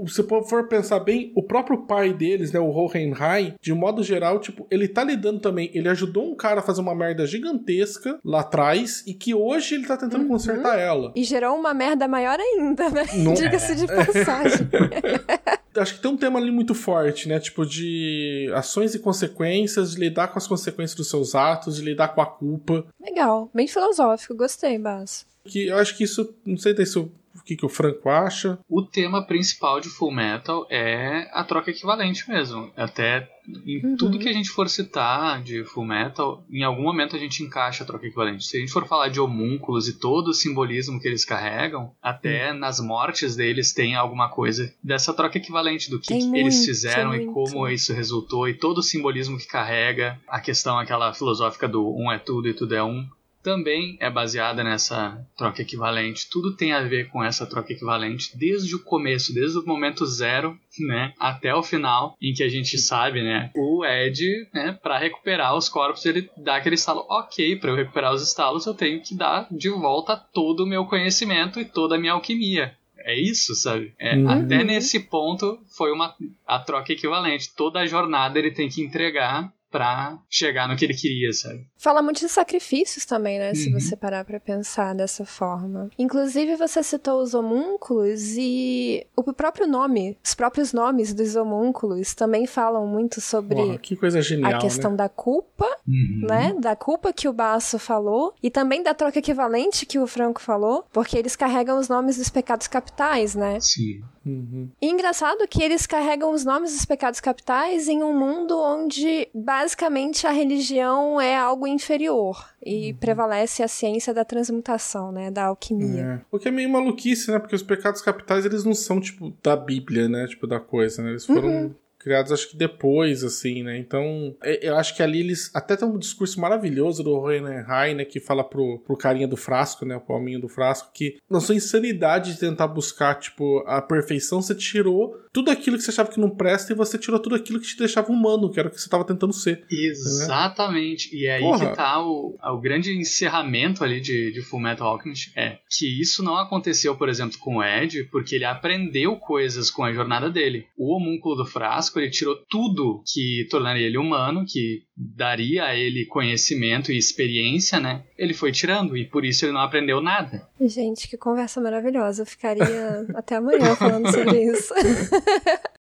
[0.09, 4.67] Se for pensar bem, o próprio pai deles, né, o Hohenheim, de modo geral, tipo,
[4.71, 5.71] ele tá lidando também.
[5.75, 9.87] Ele ajudou um cara a fazer uma merda gigantesca lá atrás e que hoje ele
[9.87, 10.29] tá tentando uhum.
[10.29, 11.13] consertar ela.
[11.15, 13.05] E gerou uma merda maior ainda, né?
[13.37, 14.69] Diga-se de passagem.
[15.75, 17.41] Acho que tem um tema ali muito forte, né?
[17.41, 22.09] Tipo, de ações e consequências, de lidar com as consequências dos seus atos, de lidar
[22.09, 22.85] com a culpa.
[23.01, 25.27] Legal, bem filosófico, gostei, Bas.
[25.45, 27.11] Que eu acho que isso, não sei se
[27.43, 28.59] o que, que o Franco acha.
[28.69, 32.71] O tema principal de Full Metal é a troca equivalente mesmo.
[32.77, 33.29] Até
[33.67, 33.97] em uhum.
[33.97, 37.83] tudo que a gente for citar de Full Metal, em algum momento a gente encaixa
[37.83, 38.45] a troca equivalente.
[38.45, 42.53] Se a gente for falar de homúnculos e todo o simbolismo que eles carregam, até
[42.53, 42.59] uhum.
[42.59, 47.13] nas mortes deles tem alguma coisa dessa troca equivalente do que, que muito, eles fizeram
[47.15, 51.93] e como isso resultou e todo o simbolismo que carrega, a questão aquela filosófica do
[51.97, 53.05] um é tudo e tudo é um
[53.43, 56.29] também é baseada nessa troca equivalente.
[56.31, 60.59] Tudo tem a ver com essa troca equivalente desde o começo, desde o momento zero,
[60.81, 65.57] né, até o final, em que a gente sabe, né, o Ed, né, para recuperar
[65.57, 69.15] os corpos, ele dá aquele estalo, ok, para eu recuperar os estalos, eu tenho que
[69.15, 72.77] dar de volta todo o meu conhecimento e toda a minha alquimia.
[73.05, 73.93] É isso, sabe?
[73.99, 74.29] É, uhum.
[74.29, 76.15] Até nesse ponto foi uma
[76.47, 77.53] a troca equivalente.
[77.55, 81.67] Toda a jornada ele tem que entregar pra chegar no que ele queria, sabe?
[81.79, 83.49] Fala muito de sacrifícios também, né?
[83.49, 83.55] Uhum.
[83.55, 85.91] Se você parar pra pensar dessa forma.
[85.99, 92.47] Inclusive, você citou os homúnculos e o próprio nome, os próprios nomes dos homúnculos também
[92.47, 94.99] falam muito sobre Porra, que coisa genial, a questão né?
[94.99, 96.27] da culpa, uhum.
[96.29, 96.55] né?
[96.61, 100.85] Da culpa que o Baço falou e também da troca equivalente que o Franco falou,
[100.93, 103.59] porque eles carregam os nomes dos pecados capitais, né?
[103.61, 104.03] Sim.
[104.25, 104.69] Uhum.
[104.81, 110.27] E engraçado que eles carregam os nomes dos pecados capitais em um mundo onde basicamente
[110.27, 112.97] a religião é algo inferior e uhum.
[112.99, 116.03] prevalece a ciência da transmutação, né, da alquimia.
[116.03, 116.21] É.
[116.31, 117.39] O que é meio maluquice, né?
[117.39, 121.11] Porque os pecados capitais eles não são tipo da Bíblia, né, tipo da coisa, né?
[121.11, 123.79] Eles foram uhum criados acho que depois, assim, né?
[123.79, 125.51] Então, é, eu acho que ali eles.
[125.55, 128.05] Até tem um discurso maravilhoso do Heinlein, né?
[128.05, 129.97] Que fala pro, pro carinha do frasco, né?
[129.97, 134.55] O palminho do frasco, que na sua insanidade de tentar buscar, tipo, a perfeição, você
[134.55, 137.67] tirou tudo aquilo que você achava que não presta e você tirou tudo aquilo que
[137.67, 139.65] te deixava humano, que era o que você estava tentando ser.
[139.71, 141.13] Exatamente.
[141.13, 141.21] Né?
[141.21, 141.71] E é aí Porra.
[141.71, 145.33] que tá o, o grande encerramento ali de, de Full Metal Alchemist.
[145.35, 149.83] É que isso não aconteceu, por exemplo, com o Ed, porque ele aprendeu coisas com
[149.83, 150.67] a jornada dele.
[150.77, 156.07] O homúnculo do frasco ele tirou tudo que tornaria ele humano, que daria a ele
[156.07, 158.05] conhecimento e experiência, né?
[158.17, 160.49] Ele foi tirando e por isso ele não aprendeu nada.
[160.61, 162.23] Gente, que conversa maravilhosa.
[162.23, 164.73] Eu ficaria até amanhã falando sobre isso.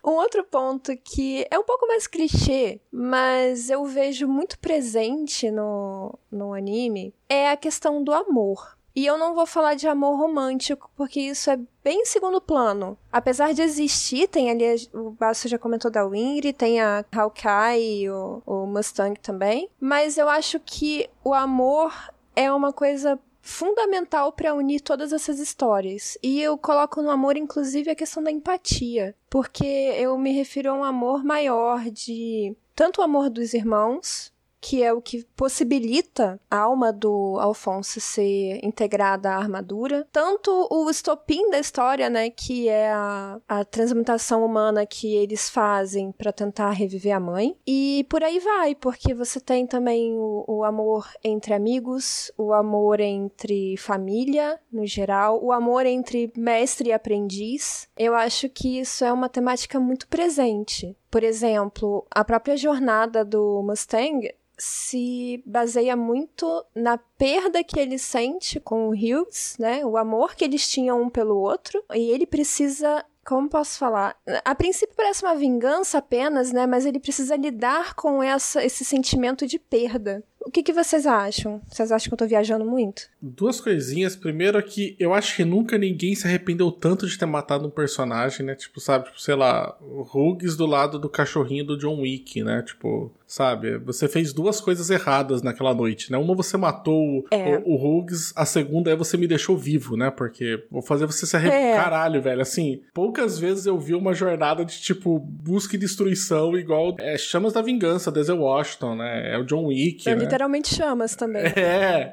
[0.04, 6.18] Um outro ponto que é um pouco mais clichê, mas eu vejo muito presente no,
[6.32, 8.76] no anime é a questão do amor.
[8.96, 12.98] E eu não vou falar de amor romântico, porque isso é bem segundo plano.
[13.12, 18.42] Apesar de existir, tem ali, o Basso já comentou da Wingri, tem a Hawkeye o,
[18.46, 19.70] o Mustang também.
[19.80, 21.94] Mas eu acho que o amor
[22.36, 26.18] é uma coisa fundamental para unir todas essas histórias.
[26.22, 30.74] E eu coloco no amor, inclusive, a questão da empatia, porque eu me refiro a
[30.74, 36.60] um amor maior de tanto o amor dos irmãos, que é o que possibilita a
[36.60, 40.08] alma do Alfonso ser integrada à armadura.
[40.12, 46.12] Tanto o estopim da história, né, que é a, a transmutação humana que eles fazem
[46.12, 47.58] para tentar reviver a mãe.
[47.66, 53.00] E por aí vai, porque você tem também o, o amor entre amigos, o amor
[53.00, 57.90] entre família, no geral, o amor entre mestre e aprendiz.
[57.98, 60.96] Eu acho que isso é uma temática muito presente.
[61.10, 64.32] Por exemplo, a própria jornada do Mustang
[64.64, 69.84] se baseia muito na perda que ele sente com o Hughes, né?
[69.84, 71.84] O amor que eles tinham um pelo outro.
[71.96, 74.16] E ele precisa como posso falar?
[74.44, 76.66] A princípio parece uma vingança apenas, né?
[76.68, 80.24] Mas ele precisa lidar com essa, esse sentimento de perda.
[80.44, 81.62] O que, que vocês acham?
[81.70, 83.04] Vocês acham que eu tô viajando muito?
[83.22, 84.16] Duas coisinhas.
[84.16, 87.70] Primeiro é que eu acho que nunca ninguém se arrependeu tanto de ter matado um
[87.70, 88.56] personagem, né?
[88.56, 89.06] Tipo, sabe?
[89.06, 92.64] Tipo, sei lá, o Hughes do lado do cachorrinho do John Wick, né?
[92.64, 93.78] Tipo, sabe?
[93.78, 96.18] Você fez duas coisas erradas naquela noite, né?
[96.18, 97.58] Uma você matou é.
[97.60, 100.12] o, o Hughes, a segunda é você me deixou vivo, né?
[100.12, 101.68] Porque vou fazer você se arrepender.
[101.68, 101.76] É.
[101.76, 102.42] Caralho, velho.
[102.42, 107.54] Assim, poucas vezes eu vi uma jornada de, tipo, busca e destruição igual é, Chamas
[107.54, 109.34] da Vingança, Denzel Washington, né?
[109.34, 110.31] É o John Wick, é, né?
[110.32, 111.44] Literalmente chamas também.
[111.62, 112.12] É.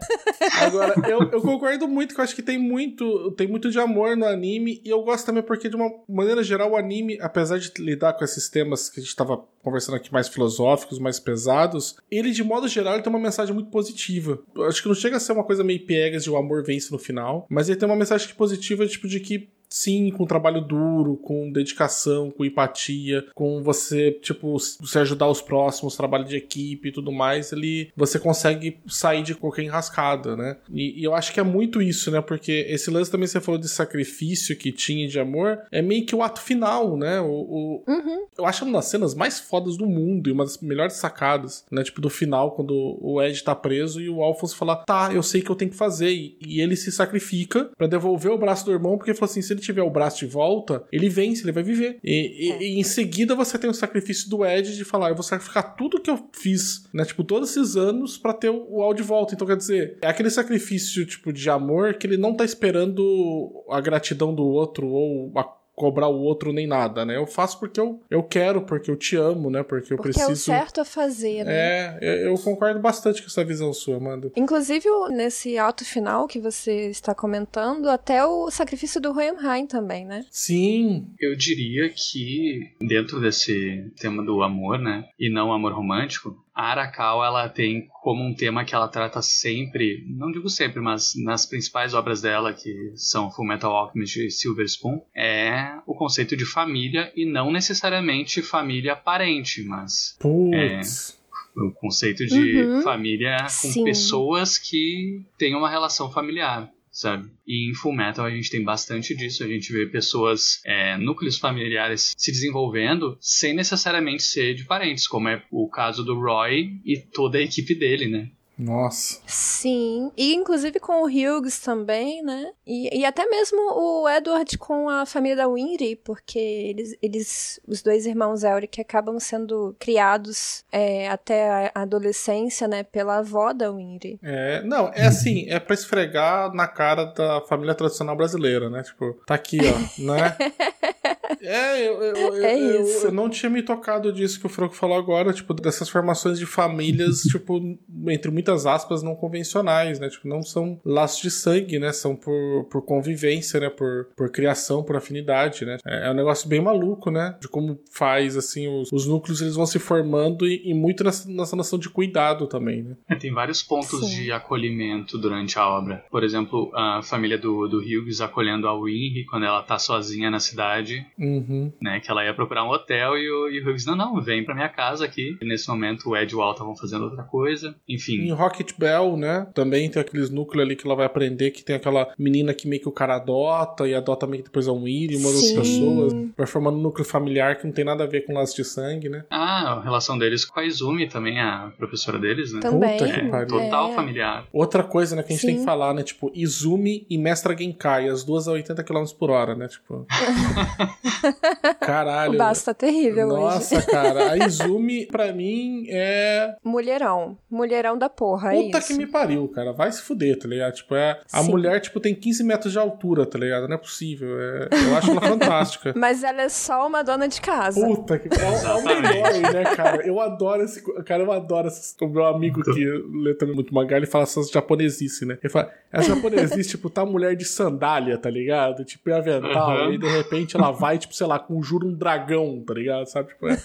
[0.61, 4.17] Agora, eu, eu concordo muito que eu acho que tem muito, tem muito de amor
[4.17, 7.73] no anime e eu gosto também porque, de uma maneira geral, o anime, apesar de
[7.79, 12.31] lidar com esses temas que a gente estava conversando aqui mais filosóficos, mais pesados, ele,
[12.31, 14.39] de modo geral, tem uma mensagem muito positiva.
[14.55, 16.93] Eu acho que não chega a ser uma coisa meio piegas de o amor vence
[16.93, 21.17] no final, mas ele tem uma mensagem positiva, tipo, de que sim, com trabalho duro,
[21.17, 26.93] com dedicação, com empatia, com você, tipo, se ajudar os próximos, trabalho de equipe e
[26.93, 30.57] tudo mais, ele você consegue sair de qualquer enrascada, né?
[30.71, 32.21] E, e, eu acho que é muito isso, né?
[32.21, 36.15] Porque esse lance também você falou de sacrifício que tinha de amor, é meio que
[36.15, 37.21] o ato final, né?
[37.21, 38.27] O, o uhum.
[38.37, 41.83] Eu acho uma das cenas mais fodas do mundo e uma das melhores sacadas, né?
[41.83, 45.43] Tipo, do final, quando o Ed tá preso e o Alphonse fala, tá, eu sei
[45.43, 46.11] que eu tenho que fazer.
[46.11, 49.43] E, e ele se sacrifica para devolver o braço do irmão, porque ele falou assim,
[49.43, 51.99] se ele tiver o braço de volta, ele vence, ele vai viver.
[52.03, 52.63] E, é.
[52.63, 56.01] e, em seguida você tem o sacrifício do Ed de falar, eu vou sacrificar tudo
[56.01, 57.05] que eu fiz, né?
[57.05, 59.35] Tipo, todos esses anos para ter o, Al de volta.
[59.35, 63.81] Então, quer dizer, é aquele sacrifício, tipo, de amor que ele não tá esperando a
[63.81, 67.17] gratidão do outro ou a cobrar o outro nem nada, né?
[67.17, 69.63] Eu faço porque eu, eu quero, porque eu te amo, né?
[69.63, 70.31] Porque eu porque preciso.
[70.31, 71.53] é o certo a fazer, né?
[71.55, 74.31] É, eu, eu concordo bastante com essa visão sua, Amanda.
[74.37, 80.25] Inclusive, nesse ato final que você está comentando, até o sacrifício do Hohenheim também, né?
[80.31, 81.07] Sim.
[81.19, 85.09] Eu diria que dentro desse tema do amor, né?
[85.19, 90.05] E não amor romântico, a Arakawa ela tem como um tema que ela trata sempre,
[90.09, 95.01] não digo sempre, mas nas principais obras dela, que são Fullmetal Alchemist e Silver Spoon,
[95.15, 101.17] é o conceito de família e não necessariamente família parente, mas Putz.
[101.57, 102.83] é o conceito de uhum.
[102.83, 103.85] família com Sim.
[103.85, 107.31] pessoas que têm uma relação familiar sabe?
[107.47, 109.45] E em Full Metal a gente tem bastante disso.
[109.45, 115.29] A gente vê pessoas, é, núcleos familiares se desenvolvendo sem necessariamente ser de parentes, como
[115.29, 118.31] é o caso do Roy e toda a equipe dele, né?
[118.59, 119.21] Nossa.
[119.27, 122.51] Sim, e inclusive com o Hughes também, né?
[122.67, 127.83] E, e até mesmo o Edward com a família da Winry, porque eles, eles os
[127.83, 134.19] dois irmãos Elric acabam sendo criados é, até a adolescência, né, pela avó da Winry.
[134.23, 138.83] É, não, é assim, é pra esfregar na cara da família tradicional brasileira, né?
[138.83, 140.37] Tipo, tá aqui, ó, né?
[141.41, 143.07] É, eu, eu, eu, É eu, isso.
[143.07, 146.47] eu não tinha me tocado disso que o Franco falou agora, tipo, dessas formações de
[146.47, 147.61] famílias, tipo,
[148.09, 150.09] entre muitas aspas, não convencionais, né?
[150.09, 151.93] Tipo, não são laços de sangue, né?
[151.93, 153.71] São por, por convivência, né?
[153.71, 155.79] Por, por criação, por afinidade, né?
[155.87, 157.37] É, é um negócio bem maluco, né?
[157.41, 161.29] De como faz, assim, os, os núcleos eles vão se formando e, e muito nessa,
[161.31, 162.97] nessa noção de cuidado também, né?
[163.09, 164.23] É, tem vários pontos Sim.
[164.25, 166.05] de acolhimento durante a obra.
[166.11, 170.41] Por exemplo, a família do, do Hughes acolhendo a Winry quando ela tá sozinha na
[170.41, 171.73] cidade, Uhum.
[171.81, 172.01] né?
[172.01, 174.55] Que ela ia procurar um hotel e o, e o Hughes, não, não, vem pra
[174.55, 175.37] minha casa aqui.
[175.41, 177.75] E nesse momento o Ed e o Al estavam fazendo outra coisa.
[177.89, 179.47] Enfim, Em Rocket Bell, né?
[179.55, 182.81] Também tem aqueles núcleos ali que ela vai aprender que tem aquela menina que meio
[182.83, 186.13] que o cara adota e adota meio que depois a um e uma das pessoas.
[186.37, 189.09] Vai formando um núcleo familiar que não tem nada a ver com laço de sangue,
[189.09, 189.25] né?
[189.31, 192.61] Ah, a relação deles com a Izumi também, a professora deles, né?
[192.61, 192.97] Também.
[192.99, 193.49] Puta que É, pariu.
[193.49, 193.95] total É.
[193.95, 194.47] familiar.
[194.53, 195.47] Outra coisa, né, que a gente Sim.
[195.49, 196.03] tem que falar, né?
[196.03, 199.67] Tipo, Izumi e Mestra Genkai, as duas a 80 km por hora, né?
[199.69, 200.07] Tipo.
[201.81, 202.35] Caralho.
[202.35, 203.87] O baço tá terrível Nossa, hoje.
[203.87, 204.33] cara.
[204.33, 206.55] A Izumi, pra mim, é.
[206.65, 207.37] Mulherão.
[207.51, 208.89] Mulherão da porra, é Puta isso.
[208.89, 209.73] que me pariu, cara.
[209.73, 210.75] Vai se fuder, tá ligado?
[210.75, 211.21] Tipo, é.
[211.33, 211.51] A Sim.
[211.51, 213.69] mulher, tipo, tem 15 metros de altura, tá ligado?
[213.69, 214.29] Não é possível.
[214.41, 214.69] É...
[214.73, 215.93] Eu acho ela fantástica.
[215.97, 217.81] Mas ela é só uma dona de casa.
[217.81, 218.29] Puta que.
[218.29, 220.07] É, o- é o melhor, né, cara?
[220.07, 220.83] Eu adoro esse.
[221.05, 221.95] Cara, eu adoro esse.
[222.01, 222.85] O meu amigo que
[223.23, 225.39] lê também muito mangá, ele fala essas japonesice, né?
[225.43, 228.85] Ele fala, essa japonesice, tipo, tá mulher de sandália, tá ligado?
[228.85, 229.87] Tipo, e avental.
[229.87, 229.93] Uhum.
[229.93, 233.07] E de repente ela vai, tipo, sei lá, conjura um dragão, tá ligado?
[233.07, 233.29] Sabe?
[233.29, 233.57] Tipo, é.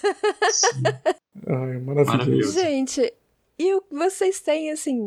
[1.46, 2.06] Ai, maravilhoso.
[2.12, 2.60] Maravilhoso.
[2.60, 3.12] Gente,
[3.58, 4.98] e o- vocês têm, assim,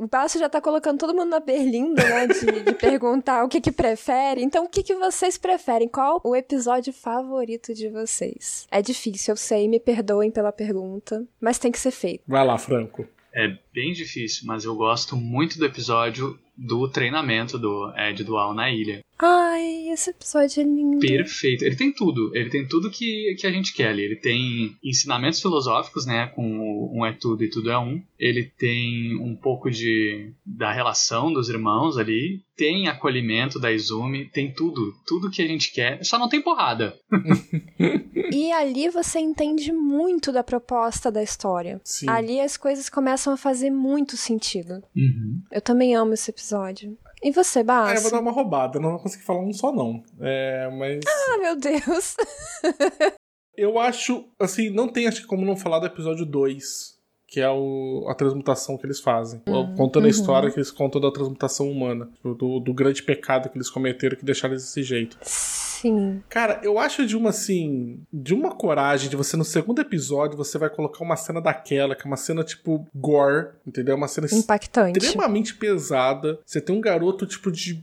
[0.00, 3.60] o Baço já tá colocando todo mundo na berlinda, né, de, de perguntar o que
[3.60, 4.42] que prefere.
[4.42, 5.88] Então, o que que vocês preferem?
[5.88, 8.66] Qual o episódio favorito de vocês?
[8.70, 12.22] É difícil, eu sei, me perdoem pela pergunta, mas tem que ser feito.
[12.26, 13.06] Vai lá, Franco.
[13.34, 18.70] É bem difícil, mas eu gosto muito do episódio do treinamento do Ed Dual na
[18.70, 19.02] ilha.
[19.18, 20.98] Ai, esse episódio é lindo.
[20.98, 21.64] Perfeito.
[21.64, 22.30] Ele tem tudo.
[22.34, 24.02] Ele tem tudo que, que a gente quer ali.
[24.02, 26.26] Ele tem ensinamentos filosóficos, né?
[26.34, 28.02] Com o um é tudo e tudo é um.
[28.18, 32.42] Ele tem um pouco de da relação dos irmãos ali.
[32.56, 34.30] Tem acolhimento da Izumi.
[34.30, 34.92] Tem tudo.
[35.06, 36.04] Tudo que a gente quer.
[36.04, 36.94] Só não tem porrada.
[38.32, 41.80] E ali você entende muito da proposta da história.
[41.84, 42.08] Sim.
[42.08, 44.82] Ali as coisas começam a fazer muito sentido.
[44.96, 45.40] Uhum.
[45.52, 46.96] Eu também amo esse episódio.
[47.22, 48.02] E você, Ah, eu Baço?
[48.02, 50.02] vou dar uma roubada, não vou conseguir falar um só, não.
[50.20, 51.00] É, mas.
[51.06, 52.16] Ah, meu Deus.
[53.56, 56.93] Eu acho, assim, não tem acho que como não falar do episódio 2,
[57.34, 59.42] que é o, a transmutação que eles fazem.
[59.76, 62.08] Contando a história que eles contam da transmutação humana.
[62.22, 65.18] Do, do grande pecado que eles cometeram que deixaram eles desse jeito.
[65.20, 66.22] Sim.
[66.28, 70.58] Cara, eu acho de uma, assim, de uma coragem de você no segundo episódio você
[70.58, 73.96] vai colocar uma cena daquela, que é uma cena tipo gore, entendeu?
[73.96, 74.96] Uma cena Impactante.
[74.96, 76.38] extremamente pesada.
[76.46, 77.82] Você tem um garoto, tipo, de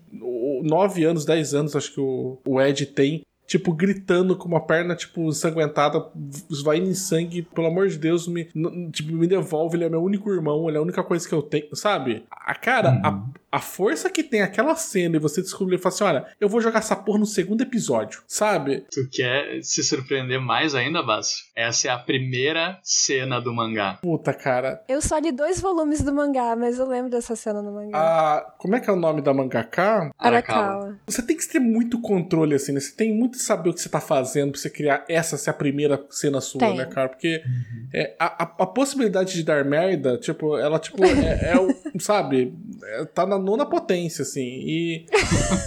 [0.64, 3.22] 9 anos, 10 anos, acho que o, o Ed tem.
[3.52, 6.08] Tipo, gritando com uma perna, tipo, ensanguentada,
[6.50, 7.42] esvaindo em sangue.
[7.42, 8.48] Pelo amor de Deus, me,
[8.94, 9.76] tipo, me devolve.
[9.76, 12.24] Ele é meu único irmão, ele é a única coisa que eu tenho, sabe?
[12.32, 16.04] A cara, a, a força que tem aquela cena e você descobrir e falar assim:
[16.04, 18.86] olha, eu vou jogar essa porra no segundo episódio, sabe?
[18.92, 21.36] Tu quer se surpreender mais ainda, Basso?
[21.56, 24.00] Essa é a primeira cena do mangá.
[24.02, 24.84] Puta, cara.
[24.88, 27.98] Eu só li dois volumes do mangá, mas eu lembro dessa cena no mangá.
[27.98, 30.12] A, como é que é o nome da mangaka?
[30.18, 30.98] Arakawa.
[31.06, 32.80] Você tem que ter muito controle, assim, né?
[32.80, 35.50] Você tem muito que saber o que você tá fazendo pra você criar essa ser
[35.50, 36.78] a primeira cena sua, Tem.
[36.78, 37.10] né, cara?
[37.10, 37.42] Porque
[37.94, 42.54] é, a, a, a possibilidade de dar merda, tipo, ela, tipo, é, é o, sabe,
[42.84, 45.06] é, tá na nona potência, assim, e...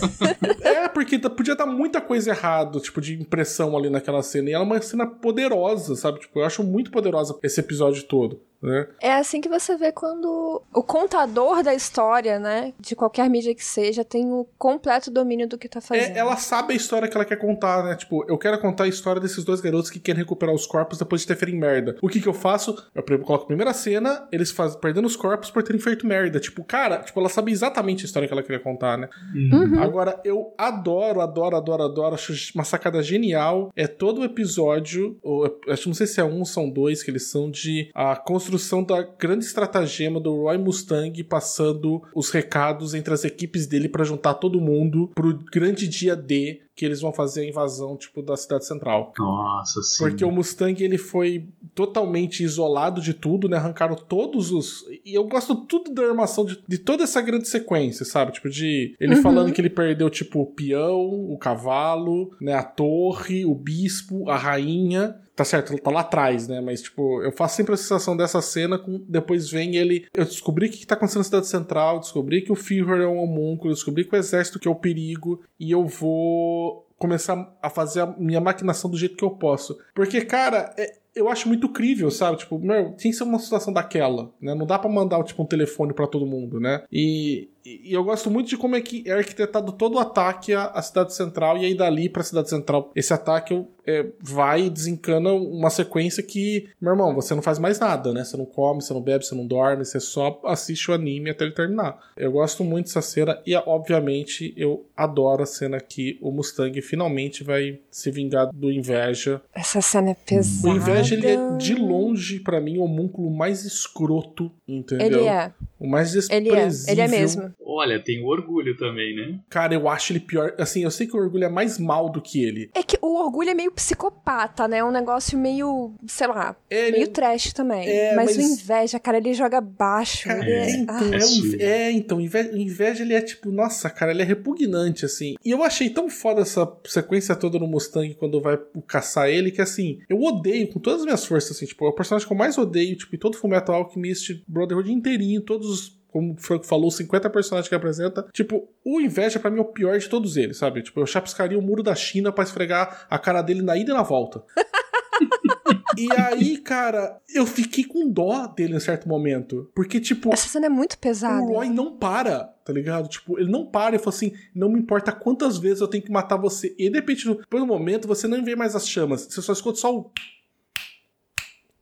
[0.63, 4.53] é, porque tá- podia dar muita coisa errada, tipo, de impressão ali naquela cena, e
[4.53, 6.21] ela é uma cena poderosa, sabe?
[6.21, 8.89] Tipo, eu acho muito poderosa esse episódio todo, né?
[9.01, 13.65] É assim que você vê quando o contador da história, né, de qualquer mídia que
[13.65, 16.17] seja, tem o completo domínio do que tá fazendo.
[16.17, 17.95] É, ela sabe a história que ela quer contar, né?
[17.95, 21.21] Tipo, eu quero contar a história desses dois garotos que querem recuperar os corpos depois
[21.21, 21.97] de ter feito merda.
[22.01, 22.75] O que que eu faço?
[22.95, 26.41] Eu coloco a primeira cena, eles faz, perdendo os corpos por terem feito merda.
[26.41, 29.09] Tipo, cara, tipo, ela sabe exatamente a história que ela queria contar, né?
[29.35, 29.83] Uhum.
[29.83, 32.15] Agora, eu adoro, adoro, adoro, adoro.
[32.15, 33.71] Acho uma sacada genial.
[33.77, 37.03] É todo o episódio, ou, acho que não sei se é um ou são dois,
[37.03, 38.54] que eles são de a construção
[38.87, 44.35] da grande estratagema do Roy Mustang passando os recados entre as equipes dele pra juntar
[44.35, 48.67] todo mundo pro grande dia D que eles vão fazer a invasão, tipo, da cidade
[48.67, 49.13] central.
[49.17, 50.03] Nossa, sim.
[50.03, 53.57] Porque o Mustang ele foi totalmente isolado de tudo, né?
[53.57, 54.85] Arrancaram todos os.
[55.05, 58.33] E eu gosto tudo da armação de, de toda essa grande sequência, sabe?
[58.33, 58.97] Tipo, de.
[58.99, 62.55] Ele falando que ele perdeu, tipo, o peão, o cavalo, né?
[62.55, 65.17] A torre, o bispo, a rainha.
[65.37, 66.61] Tá certo, ele tá lá atrás, né?
[66.61, 68.79] Mas, tipo, eu faço sempre a sensação dessa cena.
[68.79, 69.05] Com...
[69.09, 70.07] Depois vem ele.
[70.15, 73.19] Eu descobri o que tá acontecendo na cidade central, descobri que o Führer é um
[73.19, 75.43] homúnculo, descobri que o exército que é o perigo.
[75.59, 79.77] E eu vou começar a fazer a minha maquinação do jeito que eu posso.
[79.95, 82.39] Porque, cara, é- eu acho muito crível, sabe?
[82.39, 84.55] Tipo, meu, tem que ser uma situação daquela, né?
[84.55, 86.83] Não dá pra mandar, tipo, um telefone pra todo mundo, né?
[86.91, 90.67] E, e eu gosto muito de como é que é arquitetado todo o ataque à,
[90.67, 92.91] à cidade central e aí dali pra cidade central.
[92.95, 97.59] Esse ataque eu- é, vai e desencana uma sequência que, meu irmão, você não faz
[97.59, 98.25] mais nada, né?
[98.25, 101.45] Você não come, você não bebe, você não dorme, você só assiste o anime até
[101.45, 101.99] ele terminar.
[102.17, 107.45] Eu gosto muito dessa cena e, obviamente, eu adoro a cena que o Mustang finalmente
[107.45, 109.43] vai se vingar do Inveja.
[109.55, 110.67] Essa cena é pesada.
[110.73, 115.07] O Inveja, ele é, de longe, pra mim, o homúnculo mais escroto, entendeu?
[115.21, 116.93] Ele é, O mais ele é, desprezível.
[116.93, 117.54] ele é mesmo.
[117.59, 119.39] O olha, tem o orgulho também, né?
[119.49, 120.55] Cara, eu acho ele pior.
[120.59, 122.71] Assim, eu sei que o orgulho é mais mal do que ele.
[122.75, 124.79] É que o orgulho é meio psicopata, né?
[124.79, 127.89] É um negócio meio, sei lá, É, meio ele- trash também.
[127.89, 130.25] É, mas, mas- o inveja, cara, ele joga baixo.
[130.29, 130.71] Cara, ele é...
[130.71, 134.23] é, então, Ah, é, um- é, então, inveja, inveja ele é tipo, nossa, cara, ele
[134.23, 135.35] é repugnante, assim.
[135.45, 139.61] E eu achei tão foda essa sequência toda no Mustang quando vai caçar ele, que
[139.63, 142.37] assim, eu odeio com todas as minhas forças, assim, tipo, é o personagem que eu
[142.39, 146.91] mais odeio, tipo, em todo Fullmetal Alchemist, Brotherhood inteirinho, todos os como o Franco falou,
[146.93, 148.25] 50 personagens que apresenta.
[148.33, 150.81] Tipo, o Inveja pra mim é o pior de todos eles, sabe?
[150.81, 153.95] Tipo, eu chapiscaria o muro da China pra esfregar a cara dele na ida e
[153.95, 154.45] na volta.
[155.99, 159.71] e aí, cara, eu fiquei com dó dele em certo momento.
[159.75, 161.43] Porque, tipo, Essa cena é muito pesada.
[161.43, 163.09] o Roy não para, tá ligado?
[163.09, 166.13] Tipo, ele não para e fala assim: não me importa quantas vezes eu tenho que
[166.13, 166.75] matar você.
[166.79, 169.27] E de repente, depois do momento, você não vê mais as chamas.
[169.29, 170.11] Você só escuta só o.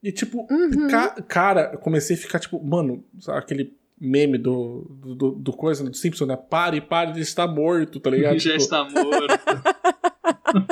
[0.03, 0.89] E tipo, Uhum.
[0.89, 5.85] ca- cara, eu comecei a ficar tipo, mano, sabe aquele meme do, do, do- coisa,
[5.89, 6.37] do Simpson, né?
[6.37, 8.37] Pare, pare, ele está morto, tá ligado?
[8.41, 9.33] Já Tipo, está morto.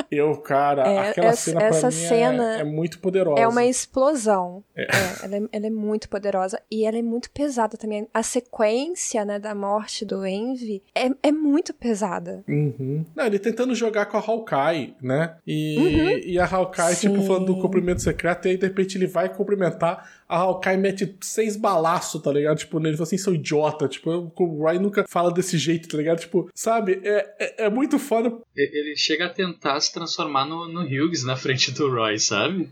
[0.11, 3.39] Eu, cara, É, aquela essa- cena pra essa mim é- cena é, muito poderosa.
[3.41, 4.61] É uma explosão.
[4.75, 4.85] É,
[5.23, 8.07] ela, é, ela é muito poderosa e ela é muito pesada também.
[8.13, 12.43] A sequência, né, da morte do Envy é, é muito pesada.
[12.47, 13.05] Uhum.
[13.15, 15.35] Não, ele tentando jogar com a Hawkeye, né?
[15.47, 16.09] E, Uhum.
[16.25, 17.13] e a Hawkeye, Sim.
[17.13, 21.15] tipo, falando do cumprimento secreto, e aí de repente ele vai cumprimentar, a Hawkeye mete
[21.21, 22.57] seis balaços, tá ligado?
[22.57, 23.87] Tipo, nele fala assim, seu idiota.
[23.87, 26.19] Tipo, o Ryan nunca fala desse jeito, tá ligado?
[26.19, 27.01] Tipo, sabe?
[27.03, 28.33] É, é, é muito foda.
[28.55, 32.69] Ele chega a tentar se transformar no, no Hughes na frente do Roy, sabe?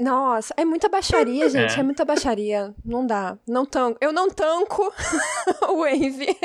[0.00, 1.76] Nossa, é muita baixaria, gente.
[1.76, 1.80] É.
[1.80, 2.74] É, muita baixaria.
[2.84, 3.38] Não dá.
[3.46, 3.98] Não tanco.
[4.00, 4.92] Eu não tanco
[5.70, 6.36] o Envy.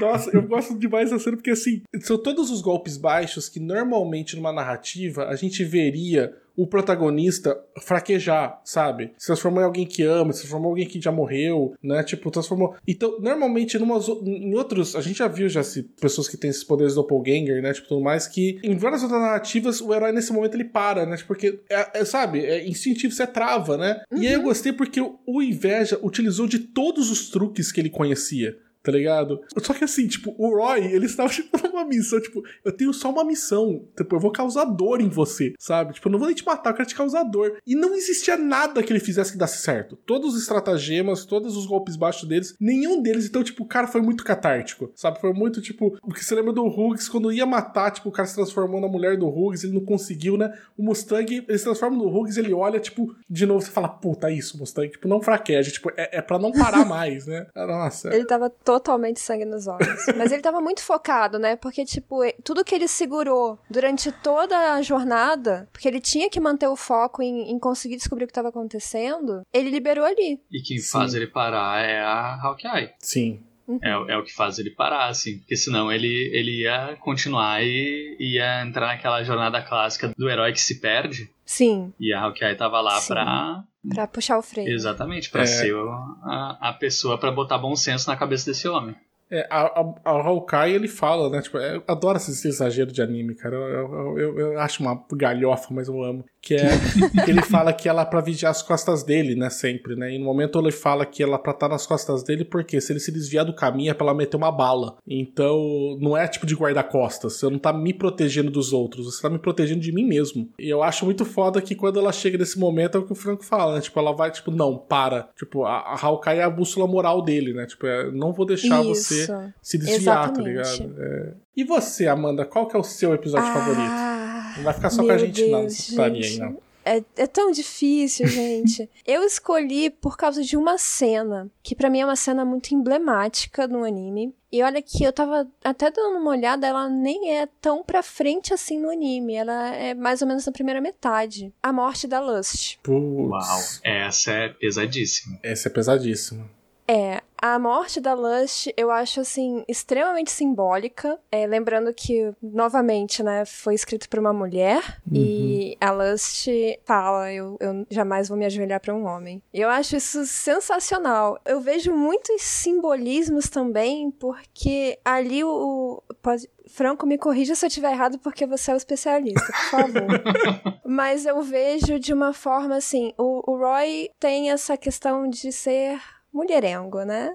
[0.00, 4.36] Nossa, eu gosto demais da cena porque, assim, são todos os golpes baixos que normalmente
[4.36, 9.12] numa narrativa a gente veria o protagonista fraquejar, sabe?
[9.18, 12.02] Se transformou em alguém que ama, se transformou em alguém que já morreu, né?
[12.02, 12.74] Tipo, transformou.
[12.86, 14.94] Então, normalmente, numas, em outros.
[14.94, 17.72] A gente já viu já se, pessoas que têm esses poderes doppelganger, né?
[17.72, 21.16] Tipo, tudo mais, que em várias outras narrativas o herói nesse momento ele para, né?
[21.16, 24.02] Tipo, Porque, é, é, sabe, é instintivo, você trava, né?
[24.12, 28.56] E aí eu gostei porque o Inveja utilizou de todos os truques que ele conhecia.
[28.82, 29.40] Tá ligado?
[29.58, 33.10] Só que assim, tipo, o Roy, ele estava tipo numa missão, tipo, eu tenho só
[33.10, 33.84] uma missão.
[33.96, 35.94] Tipo, eu vou causar dor em você, sabe?
[35.94, 37.58] Tipo, eu não vou nem te matar, eu quero te causar dor.
[37.66, 39.96] E não existia nada que ele fizesse que desse certo.
[40.06, 43.26] Todos os estratagemas, todos os golpes baixos deles, nenhum deles.
[43.26, 45.20] Então, tipo, o cara foi muito catártico, sabe?
[45.20, 48.34] Foi muito, tipo, porque você lembra do Hughes, quando ia matar, tipo, o cara se
[48.34, 50.56] transformou na mulher do Hughes, ele não conseguiu, né?
[50.76, 54.30] O Mustang, ele se transforma no Hughes, ele olha, tipo, de novo, você fala, puta,
[54.30, 54.88] é isso, Mustang.
[54.88, 57.46] Tipo, não fraqueja, tipo, é, é pra não parar mais, né?
[57.54, 58.14] Nossa.
[58.14, 60.06] Ele tava totalmente sangue nos olhos.
[60.16, 61.56] Mas ele tava muito focado, né?
[61.56, 66.68] Porque, tipo, tudo que ele segurou durante toda a jornada, porque ele tinha que manter
[66.68, 70.40] o foco em, em conseguir descobrir o que tava acontecendo, ele liberou ali.
[70.50, 70.90] E quem Sim.
[70.92, 72.90] faz ele parar é a Hawkeye.
[73.00, 73.42] Sim.
[73.82, 75.38] É, o- é o que faz ele parar, assim.
[75.38, 80.60] Porque senão ele, ele ia continuar e ia entrar naquela jornada clássica do herói que
[80.60, 81.30] se perde.
[81.46, 83.08] Sim, E a Hawkeye tava lá Sim.
[83.08, 83.64] pra.
[83.88, 84.68] Pra puxar o freio.
[84.72, 85.46] Exatamente, pra É.
[85.46, 85.74] ser
[86.22, 88.94] a, a pessoa pra botar bom senso na cabeça desse homem.
[89.30, 91.40] É, a, a, a Hawkeye, ele fala, né?
[91.40, 93.54] Tipo, é, eu adoro esse exagero de anime, cara.
[93.54, 96.24] Eu, eu, eu, eu acho uma galhofa, mas eu amo.
[96.42, 96.70] Que é
[97.28, 99.48] ele fala que ela é pra vigiar as costas dele, né?
[99.48, 100.12] Sempre, né?
[100.12, 102.92] E no momento ele fala que ela é pra estar nas costas dele, porque se
[102.92, 104.96] ele se desviar do caminho é pra ela meter uma bala.
[105.06, 107.34] Então, não é tipo de guarda-costas.
[107.34, 110.48] Você não tá me protegendo dos outros, você tá me protegendo de mim mesmo.
[110.58, 113.16] E eu acho muito foda que quando ela chega nesse momento é o que o
[113.16, 113.80] Franco fala, né?
[113.80, 115.28] Tipo, ela vai, tipo, não, para.
[115.36, 117.66] Tipo, a, a Hawkeye é a bússola moral dele, né?
[117.66, 119.19] Tipo, é, não vou deixar você
[119.62, 120.82] Se desviar, tá Exatamente.
[120.82, 120.94] ligado?
[121.02, 121.32] É.
[121.56, 123.80] E você, Amanda, qual que é o seu episódio favorito?
[123.90, 126.40] Ah, Não vai ficar só com a gente, não, Deus, nessa putaria aí, gente.
[126.40, 126.70] não.
[126.82, 128.88] É, é tão difícil, gente.
[129.06, 133.68] Eu escolhi por causa de uma cena, que pra mim é uma cena muito emblemática
[133.68, 134.34] no anime.
[134.50, 138.52] E olha que eu tava até dando uma olhada, ela nem é tão pra frente
[138.54, 139.34] assim no anime.
[139.34, 141.52] Ela é mais ou menos na primeira metade.
[141.62, 142.78] A morte da Lust.
[142.82, 145.38] Putz, Uau, essa é pesadíssima.
[145.42, 146.48] Essa é pesadíssima.
[146.92, 151.20] É, a morte da Lust eu acho, assim, extremamente simbólica.
[151.30, 156.48] É, lembrando que, novamente, né, foi escrito por uma mulher e a Lust
[156.84, 159.40] fala: eu, eu jamais vou me ajoelhar para um homem.
[159.54, 161.38] E eu acho isso sensacional.
[161.46, 166.02] Eu vejo muitos simbolismos também, porque ali o.
[166.08, 169.80] o- pode, Franco, me corrija se eu estiver errado, porque você é o especialista, por
[169.80, 170.22] favor.
[170.84, 176.00] Mas eu vejo de uma forma assim: o, o Roy tem essa questão de ser
[176.32, 177.34] mulherengo, né?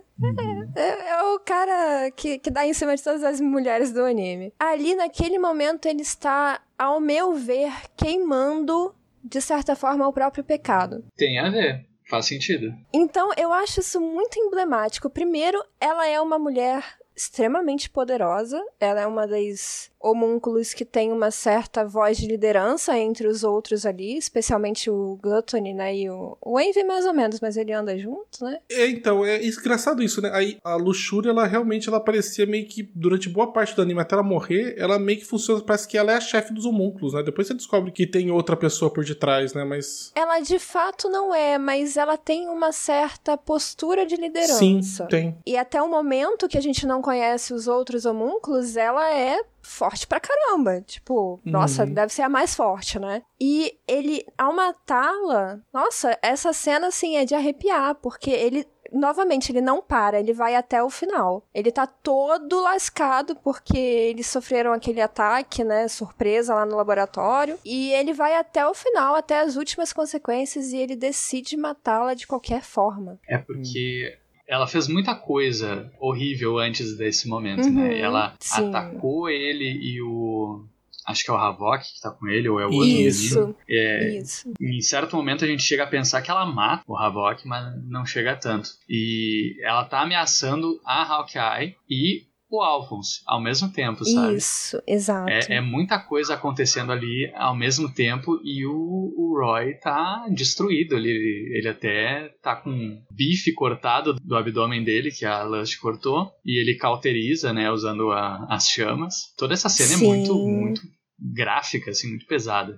[0.76, 4.54] É, é o cara que, que dá em cima de todas as mulheres do anime.
[4.60, 11.06] Ali, naquele momento, ele está, ao meu ver, queimando, de certa forma, o próprio pecado.
[11.16, 12.74] Tem a ver, faz sentido.
[12.94, 15.10] Então, eu acho isso muito emblemático.
[15.10, 16.84] Primeiro, ela é uma mulher
[17.16, 18.62] extremamente poderosa.
[18.80, 23.86] Ela é uma das homúnculos que tem uma certa voz de liderança entre os outros
[23.86, 25.96] ali, especialmente o Gluttony, né?
[25.96, 28.60] E o, o Envy mais ou menos, mas ele anda junto, né?
[28.70, 30.30] É, então, é engraçado isso, né?
[30.34, 34.14] Aí a luxúria, ela realmente ela parecia meio que, durante boa parte do anime, até
[34.14, 37.24] ela morrer, ela meio que funciona, parece que ela é a chefe dos homúnculos, né?
[37.24, 39.64] Depois você descobre que tem outra pessoa por detrás, né?
[39.64, 40.12] Mas.
[40.14, 44.60] Ela de fato não é, mas ela tem uma certa postura de liderança.
[44.60, 45.38] Sim, tem.
[45.46, 50.06] E até o momento que a gente não conhece os outros homúnculos, ela é forte
[50.08, 50.82] pra caramba.
[50.82, 51.94] Tipo, nossa, Uhum.
[51.94, 53.22] deve ser a mais forte, né?
[53.40, 58.68] E ele, ao matá-la, nossa, essa cena, assim, é de arrepiar, porque ele.
[58.92, 61.44] Novamente, ele não para, ele vai até o final.
[61.54, 65.88] Ele tá todo lascado porque eles sofreram aquele ataque, né?
[65.88, 67.58] Surpresa lá no laboratório.
[67.66, 72.28] E ele vai até o final, até as últimas consequências, e ele decide matá-la de
[72.28, 73.20] qualquer forma.
[73.28, 74.16] É porque
[74.48, 78.00] ela fez muita coisa horrível antes desse momento, Uhum, né?
[78.00, 78.68] Ela sim.
[78.70, 80.66] atacou ele e o.
[81.08, 83.08] Acho que é o Havok que tá com ele, ou é o outro menino.
[83.08, 84.52] Isso, É, isso.
[84.60, 88.04] em certo momento a gente chega a pensar que ela mata o Havok, mas não
[88.08, 88.72] chega tanto.
[88.90, 94.36] E ela tá ameaçando a Hawkeye e o Alphonse ao mesmo tempo, sabe?
[94.36, 95.30] Isso, exato.
[95.30, 98.74] É, é muita coisa acontecendo ali ao mesmo tempo e o,
[99.18, 100.96] o Roy tá destruído.
[100.96, 106.32] Ele, ele até tá com um bife cortado do abdômen dele, que a Lust cortou,
[106.46, 109.34] e ele cauteriza, né, usando a- as chamas.
[109.38, 110.04] Toda essa cena Sim.
[110.04, 110.82] é muito, muito
[111.20, 112.78] gráfica, assim, muito pesada.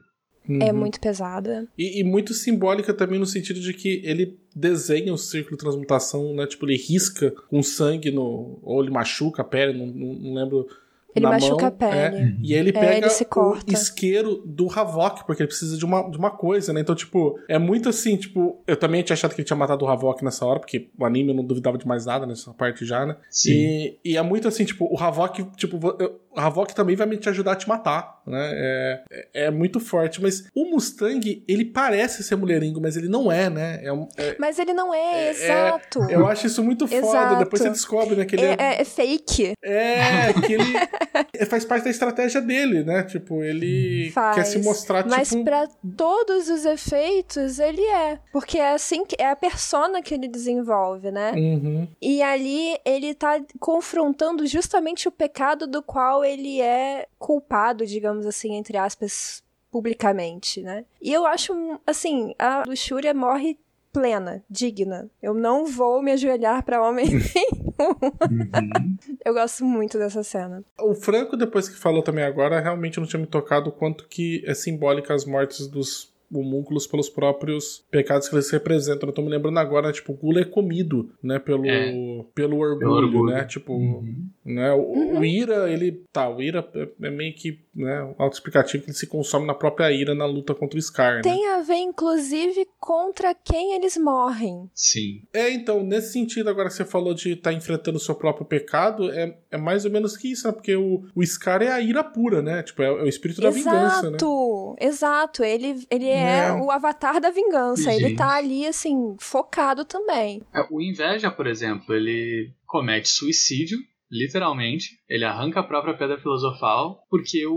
[0.62, 0.80] É Uhum.
[0.80, 1.68] muito pesada.
[1.78, 6.34] E, e muito simbólica também no sentido de que ele desenha o círculo de transmutação,
[6.34, 6.48] né?
[6.48, 8.60] Tipo, ele risca com sangue no.
[8.64, 10.68] Ou ele machuca a pele, não, não, lembro.
[11.16, 11.96] Ele na machuca mão, a pele.
[12.18, 15.84] é, e ele É, pega ele se o isqueiro do Havok, porque ele precisa de
[15.84, 16.82] uma, de uma coisa, né?
[16.82, 19.88] Então, tipo, é muito assim, tipo, eu também tinha achado que ele tinha matado o
[19.88, 23.04] Havok nessa hora, porque o anime eu não duvidava de mais nada nessa parte já,
[23.04, 23.18] né?
[23.32, 23.52] Sim.
[23.52, 27.18] E, e é muito assim, tipo, o Havok, tipo, eu- o Havok também vai me
[27.18, 28.52] te ajudar a te matar, né?
[28.54, 33.32] É, é, é muito forte, mas o Mustang, ele parece ser mulherengo, mas ele não
[33.32, 33.80] é, né?
[33.84, 36.04] É um- é- Mas ele não é, É, exato.
[36.10, 36.98] eu acho isso muito foda.
[37.08, 37.36] Exato.
[37.40, 39.54] Depois você descobre, né, que ele É, fake.
[39.64, 40.64] é, que ele
[41.50, 43.04] faz parte da estratégia dele, né?
[43.04, 44.36] Tipo, ele Faz.
[44.36, 45.44] quer se mostrar, Mas tipo...
[45.44, 48.20] pra todos os efeitos, ele é.
[48.32, 51.32] Porque é assim que é a persona que ele desenvolve, né?
[51.36, 51.88] Uhum.
[52.02, 58.56] E ali ele tá confrontando justamente o pecado do qual ele é culpado, digamos assim,
[58.56, 60.86] entre aspas, publicamente, né?
[61.02, 61.54] E eu acho,
[61.86, 63.58] assim, a luxúria morre
[63.92, 65.10] plena, digna.
[65.22, 67.68] Eu não vou me ajoelhar pra homem nenhum.
[67.80, 68.98] Uhum.
[69.26, 70.64] Eu gosto muito dessa cena.
[70.80, 74.44] O Franco, depois que falou também agora, realmente não tinha me tocado o quanto que
[74.46, 79.08] é simbólica as mortes dos homúnculos pelos próprios pecados que eles representam.
[79.10, 81.92] Eu tô me lembrando agora, tipo, o Gula é comido, né, pelo, É.
[82.36, 83.34] pelo, orgulho, Pelo orgulho.
[83.34, 83.74] né, tipo...
[83.74, 84.28] Uhum.
[84.46, 86.04] Né, o, o Ira, ele...
[86.12, 89.92] Tá, o Ira é- é meio que, né, autoexplicativo que ele se consome na própria
[89.92, 91.22] ira na luta contra o Scar, né?
[91.22, 94.70] Tem a ver, inclusive, contra quem eles morrem.
[94.74, 95.22] Sim.
[95.34, 99.12] É, então, nesse sentido, agora que você falou de estar enfrentando o seu próprio pecado,
[99.12, 100.54] é, é mais ou menos que isso, né?
[100.54, 102.64] Porque o, o Scar é a ira pura, né?
[102.64, 104.18] Tipo, é, é o espírito da vingança, né?
[104.18, 105.44] Exato, exato.
[105.44, 106.54] Ele, ele é, É.
[106.54, 107.92] o avatar da vingança.
[107.94, 108.18] Ele Gente.
[108.18, 110.42] tá ali, assim, focado também.
[110.54, 113.78] É, O Inveja, por exemplo, ele comete suicídio,
[114.10, 114.98] literalmente.
[115.10, 117.54] Ele arranca a própria pedra filosofal porque o,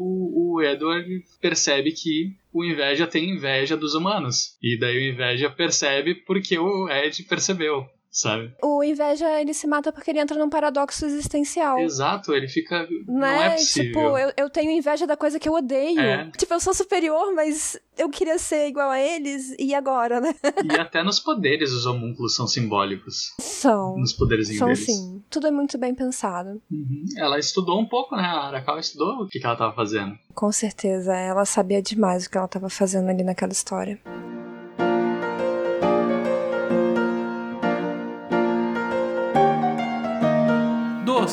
[0.56, 1.08] o Edward
[1.40, 4.56] percebe que o Inveja tem inveja dos humanos.
[4.62, 8.52] E daí o Inveja percebe porque o Ed percebeu, sabe?
[8.62, 11.78] O inveja, ele se mata porque ele entra num paradoxo existencial.
[11.80, 12.86] Exato, ele fica.
[13.06, 13.46] Não Né?
[13.46, 13.86] é possível.
[13.92, 16.00] Tipo, eu, eu tenho inveja da coisa que eu odeio.
[16.00, 16.30] É.
[16.36, 20.34] Tipo, eu sou superior, mas eu queria ser igual a eles, e agora, né?
[20.64, 23.34] E até nos poderes os homúnculos são simbólicos.
[23.38, 23.96] São.
[23.98, 24.86] Nos poderzinhos São deles.
[24.86, 25.22] sim.
[25.30, 26.60] Tudo é muito bem pensado.
[26.70, 27.04] Uhum.
[27.16, 28.22] Ela estudou um pouco, né?
[28.22, 30.18] A Arakawa estudou o que, que ela tava fazendo.
[30.34, 31.14] Com certeza.
[31.14, 34.00] Ela sabia demais o que ela tava fazendo ali naquela história.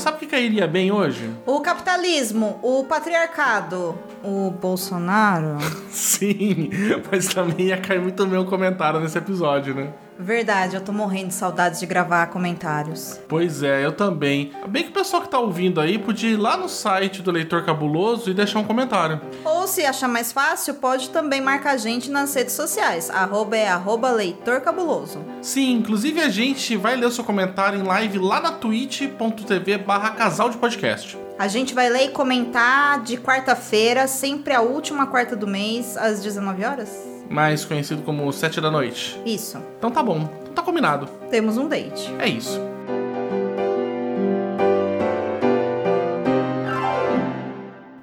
[0.07, 1.31] सब cairia bem hoje?
[1.47, 5.57] O capitalismo, o patriarcado, o Bolsonaro.
[5.89, 6.69] Sim,
[7.11, 9.91] mas também ia cair muito um comentário nesse episódio, né?
[10.19, 13.19] Verdade, eu tô morrendo de saudades de gravar comentários.
[13.27, 14.51] Pois é, eu também.
[14.67, 17.63] Bem que o pessoal que tá ouvindo aí podia ir lá no site do Leitor
[17.63, 19.21] Cabuloso e deixar um comentário.
[19.45, 23.11] Ou se achar mais fácil, pode também marcar a gente nas redes sociais.
[23.11, 25.23] Arroba é arroba leitor cabuloso.
[25.39, 30.09] Sim, inclusive a gente vai ler o seu comentário em live lá na twitch.tv barra
[30.27, 31.17] casal de podcast.
[31.39, 36.21] A gente vai ler e comentar de quarta-feira, sempre a última quarta do mês, às
[36.21, 36.89] 19 horas?
[37.29, 39.17] Mais conhecido como sete da noite.
[39.25, 39.57] Isso.
[39.77, 41.07] Então tá bom, então tá combinado.
[41.31, 42.13] Temos um date.
[42.19, 42.59] É isso.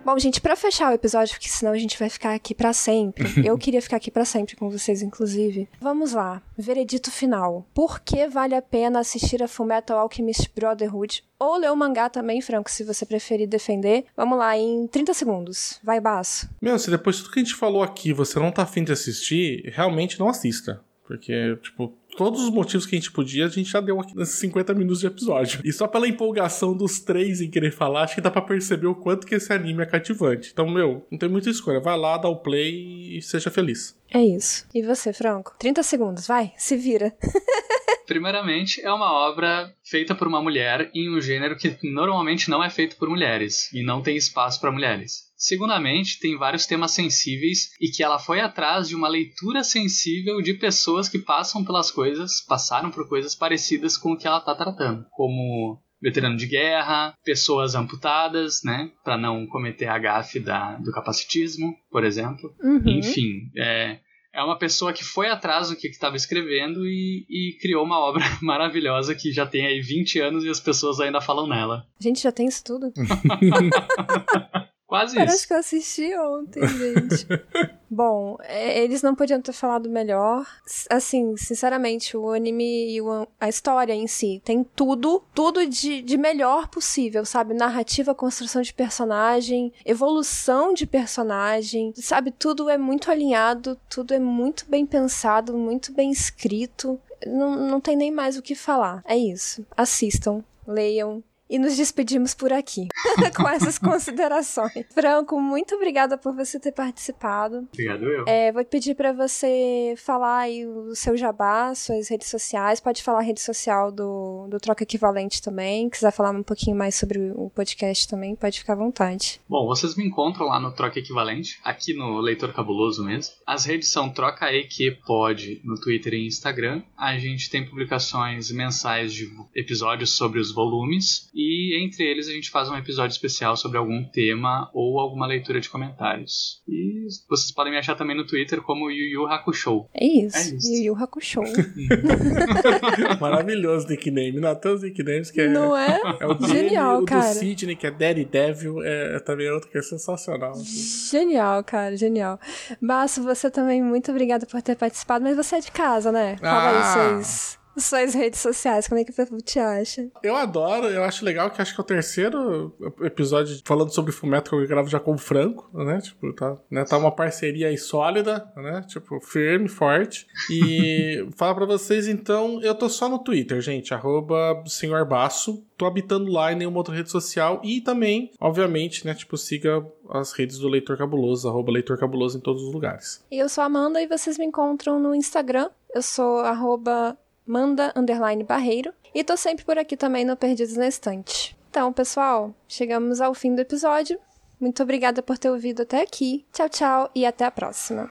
[0.05, 3.25] Bom, gente, para fechar o episódio, porque senão a gente vai ficar aqui para sempre.
[3.43, 5.67] Eu queria ficar aqui para sempre com vocês, inclusive.
[5.81, 6.43] Vamos lá.
[6.59, 7.67] Veredito final.
[7.73, 11.25] Por que vale a pena assistir a Fullmetal Alchemist Brotherhood?
[11.39, 14.05] Ou ler o mangá também, Franco, se você preferir defender.
[14.15, 15.81] Vamos lá, em 30 segundos.
[15.83, 16.51] Vai, Baço.
[16.61, 18.93] Meu, se depois de tudo que a gente falou aqui você não tá afim de
[18.93, 20.83] assistir, realmente não assista.
[21.07, 24.39] Porque, tipo, todos os motivos que a gente podia, a gente já deu aqui nesses
[24.39, 25.61] 50 minutos de episódio.
[25.65, 28.95] E só pela empolgação dos três em querer falar, acho que dá pra perceber o
[28.95, 30.51] quanto que esse anime é cativante.
[30.53, 31.81] Então, meu, não tem muita escolha.
[31.81, 33.97] Vai lá, dá o play e seja feliz.
[34.13, 34.67] É isso.
[34.75, 35.55] E você, Franco?
[35.59, 37.13] 30 segundos, vai, se vira.
[38.07, 42.69] Primeiramente, é uma obra feita por uma mulher em um gênero que normalmente não é
[42.69, 45.24] feito por mulheres e não tem espaço para mulheres.
[45.37, 50.55] Segundamente, tem vários temas sensíveis e que ela foi atrás de uma leitura sensível de
[50.55, 55.05] pessoas que passam pelas coisas, passaram por coisas parecidas com o que ela está tratando,
[55.11, 61.75] como veterano de guerra, pessoas amputadas, né, para não cometer a gafe da, do capacitismo,
[61.91, 62.55] por exemplo.
[62.63, 62.99] Uhum.
[62.99, 64.01] Enfim, é,
[64.35, 68.25] é uma pessoa que foi atrás do que estava escrevendo e, e, criou uma obra
[68.43, 71.87] maravilhosa que já tem aí 20 anos e as pessoas ainda falam nela.
[71.99, 72.93] Gente, já tem isso tudo?
[74.95, 75.47] Quase Parece isso.
[75.49, 77.27] que eu assisti ontem, gente.
[77.91, 80.45] Bom, é, eles não podiam ter falado melhor.
[80.91, 86.17] Assim, sinceramente, o anime e o- a história em si tem tudo, tudo de, de
[86.17, 87.55] melhor possível, sabe?
[87.55, 92.33] Narrativa, construção de personagem, evolução de personagem, sabe?
[92.33, 96.99] Tudo é muito alinhado, tudo é muito bem pensado, muito bem escrito.
[97.27, 99.03] Não, não tem nem mais o que falar.
[99.07, 99.65] É isso.
[99.77, 102.89] Assistam, leiam, e nos despedimos por aqui,
[103.37, 104.87] com essas considerações.
[104.93, 107.69] Franco, muito obrigada por você ter participado.
[107.73, 108.25] Obrigado eu.
[108.27, 112.81] É, vou pedir para você falar aí o seu jabá, suas redes sociais.
[112.81, 115.89] Pode falar a rede social do, do Troca Equivalente também.
[115.91, 119.41] Quiser falar um pouquinho mais sobre o podcast também, pode ficar à vontade.
[119.49, 123.35] Bom, vocês me encontram lá no Troca Equivalente, aqui no Leitor Cabuloso mesmo.
[123.47, 126.83] As redes são Troca EQ Pod no Twitter e Instagram.
[126.97, 132.51] A gente tem publicações mensais de episódios sobre os volumes e entre eles a gente
[132.51, 136.63] faz um episódio especial sobre algum tema ou alguma leitura de comentários.
[136.69, 139.87] E vocês podem me achar também no Twitter como Yu Yu Hakusho.
[139.93, 140.37] É isso.
[140.37, 140.73] É isso.
[140.73, 141.41] Yu Yu Hakusho.
[143.21, 144.41] Maravilhoso nickname.
[144.41, 145.49] Não, tem os nicknames que é.
[145.49, 146.01] Não é?
[146.21, 147.33] É o dele, Genial, o cara.
[147.35, 150.53] do Sidney, que é Daddy Devil, é, é também outro que é sensacional.
[150.53, 151.11] assim.
[151.19, 152.39] Genial, cara, genial.
[152.81, 156.37] Basso, você também, muito obrigada por ter participado, mas você é de casa, né?
[156.39, 157.09] Fala Ah.
[157.17, 160.09] aí suas, suas redes sociais, como é que o povo te acha?
[160.23, 164.51] Eu adoro, eu acho legal que acho que é o terceiro episódio falando sobre Fumeto
[164.51, 166.01] que eu gravo já com o Franco, né?
[166.01, 166.85] Tipo, tá, né?
[166.85, 168.85] tá uma parceria aí sólida, né?
[168.89, 170.27] Tipo, firme, forte.
[170.51, 175.65] E falar pra vocês, então, eu tô só no Twitter, gente, arroba Senhor Baço.
[175.77, 177.61] Tô habitando lá em nenhuma outra rede social.
[177.65, 179.15] E também, obviamente, né?
[179.15, 183.25] Tipo, siga as redes do Leitor Cabuloso, arroba Leitor Cabuloso em todos os lugares.
[183.31, 185.69] E eu sou a Amanda e vocês me encontram no Instagram.
[185.93, 187.17] Eu sou arroba
[187.47, 188.93] Manda underline Barreiro.
[189.15, 191.57] E tô sempre por aqui também no Perdidos na Estante.
[191.71, 194.19] Então, pessoal, chegamos ao fim do episódio.
[194.59, 196.47] Muito obrigada por ter ouvido até aqui.
[196.53, 198.09] Tchau, tchau e até a próxima.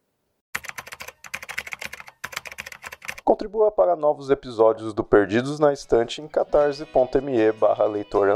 [3.24, 8.28] Contribua para novos episódios do Perdidos na Estante em catarse.me barra leitor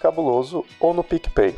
[0.00, 1.54] cabuloso ou no PicPay.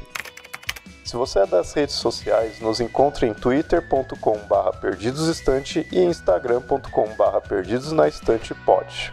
[1.06, 7.40] Se você é das redes sociais, nos encontre em twitter.com barra perdidosestante e instagram.com barra
[7.40, 9.12] perdidosnaestantepod.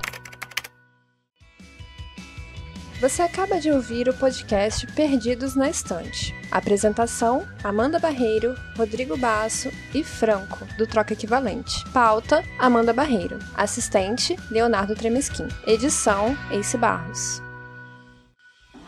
[2.99, 6.33] Você acaba de ouvir o podcast Perdidos na Estante.
[6.49, 11.87] Apresentação: Amanda Barreiro, Rodrigo Basso e Franco, do Troca Equivalente.
[11.91, 13.37] Pauta: Amanda Barreiro.
[13.53, 15.47] Assistente: Leonardo Tremesquim.
[15.67, 17.52] Edição: Ace Barros.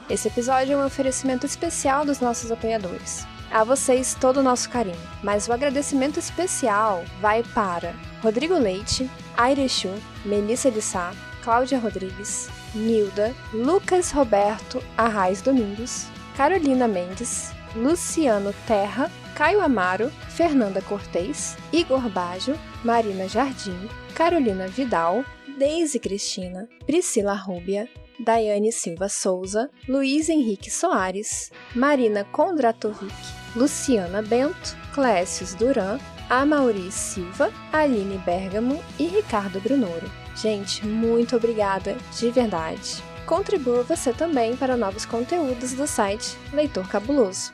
[0.08, 3.26] Esse episódio é um oferecimento especial dos nossos apoiadores.
[3.52, 9.90] A vocês todo o nosso carinho, mas o agradecimento especial vai para Rodrigo Leite, Airechu,
[10.24, 11.12] Melissa de Sá,
[11.44, 16.06] Cláudia Rodrigues, Nilda, Lucas Roberto Arraes Domingos,
[16.38, 22.54] Carolina Mendes, Luciano Terra, Caio Amaro, Fernanda Cortez, Igor Bajo,
[22.84, 25.26] Marina Jardim, Carolina Vidal,
[25.58, 27.90] Deise Cristina, Priscila Rúbia,
[28.20, 33.14] Daiane Silva Souza, Luiz Henrique Soares, Marina Kondratovic,
[33.56, 36.00] Luciana Bento, Clécius Duran,
[36.30, 40.10] Amauri Silva, Aline Bergamo e Ricardo Brunoro.
[40.36, 43.04] Gente, muito obrigada, de verdade.
[43.26, 47.54] Contribua você também para novos conteúdos do site Leitor Cabuloso.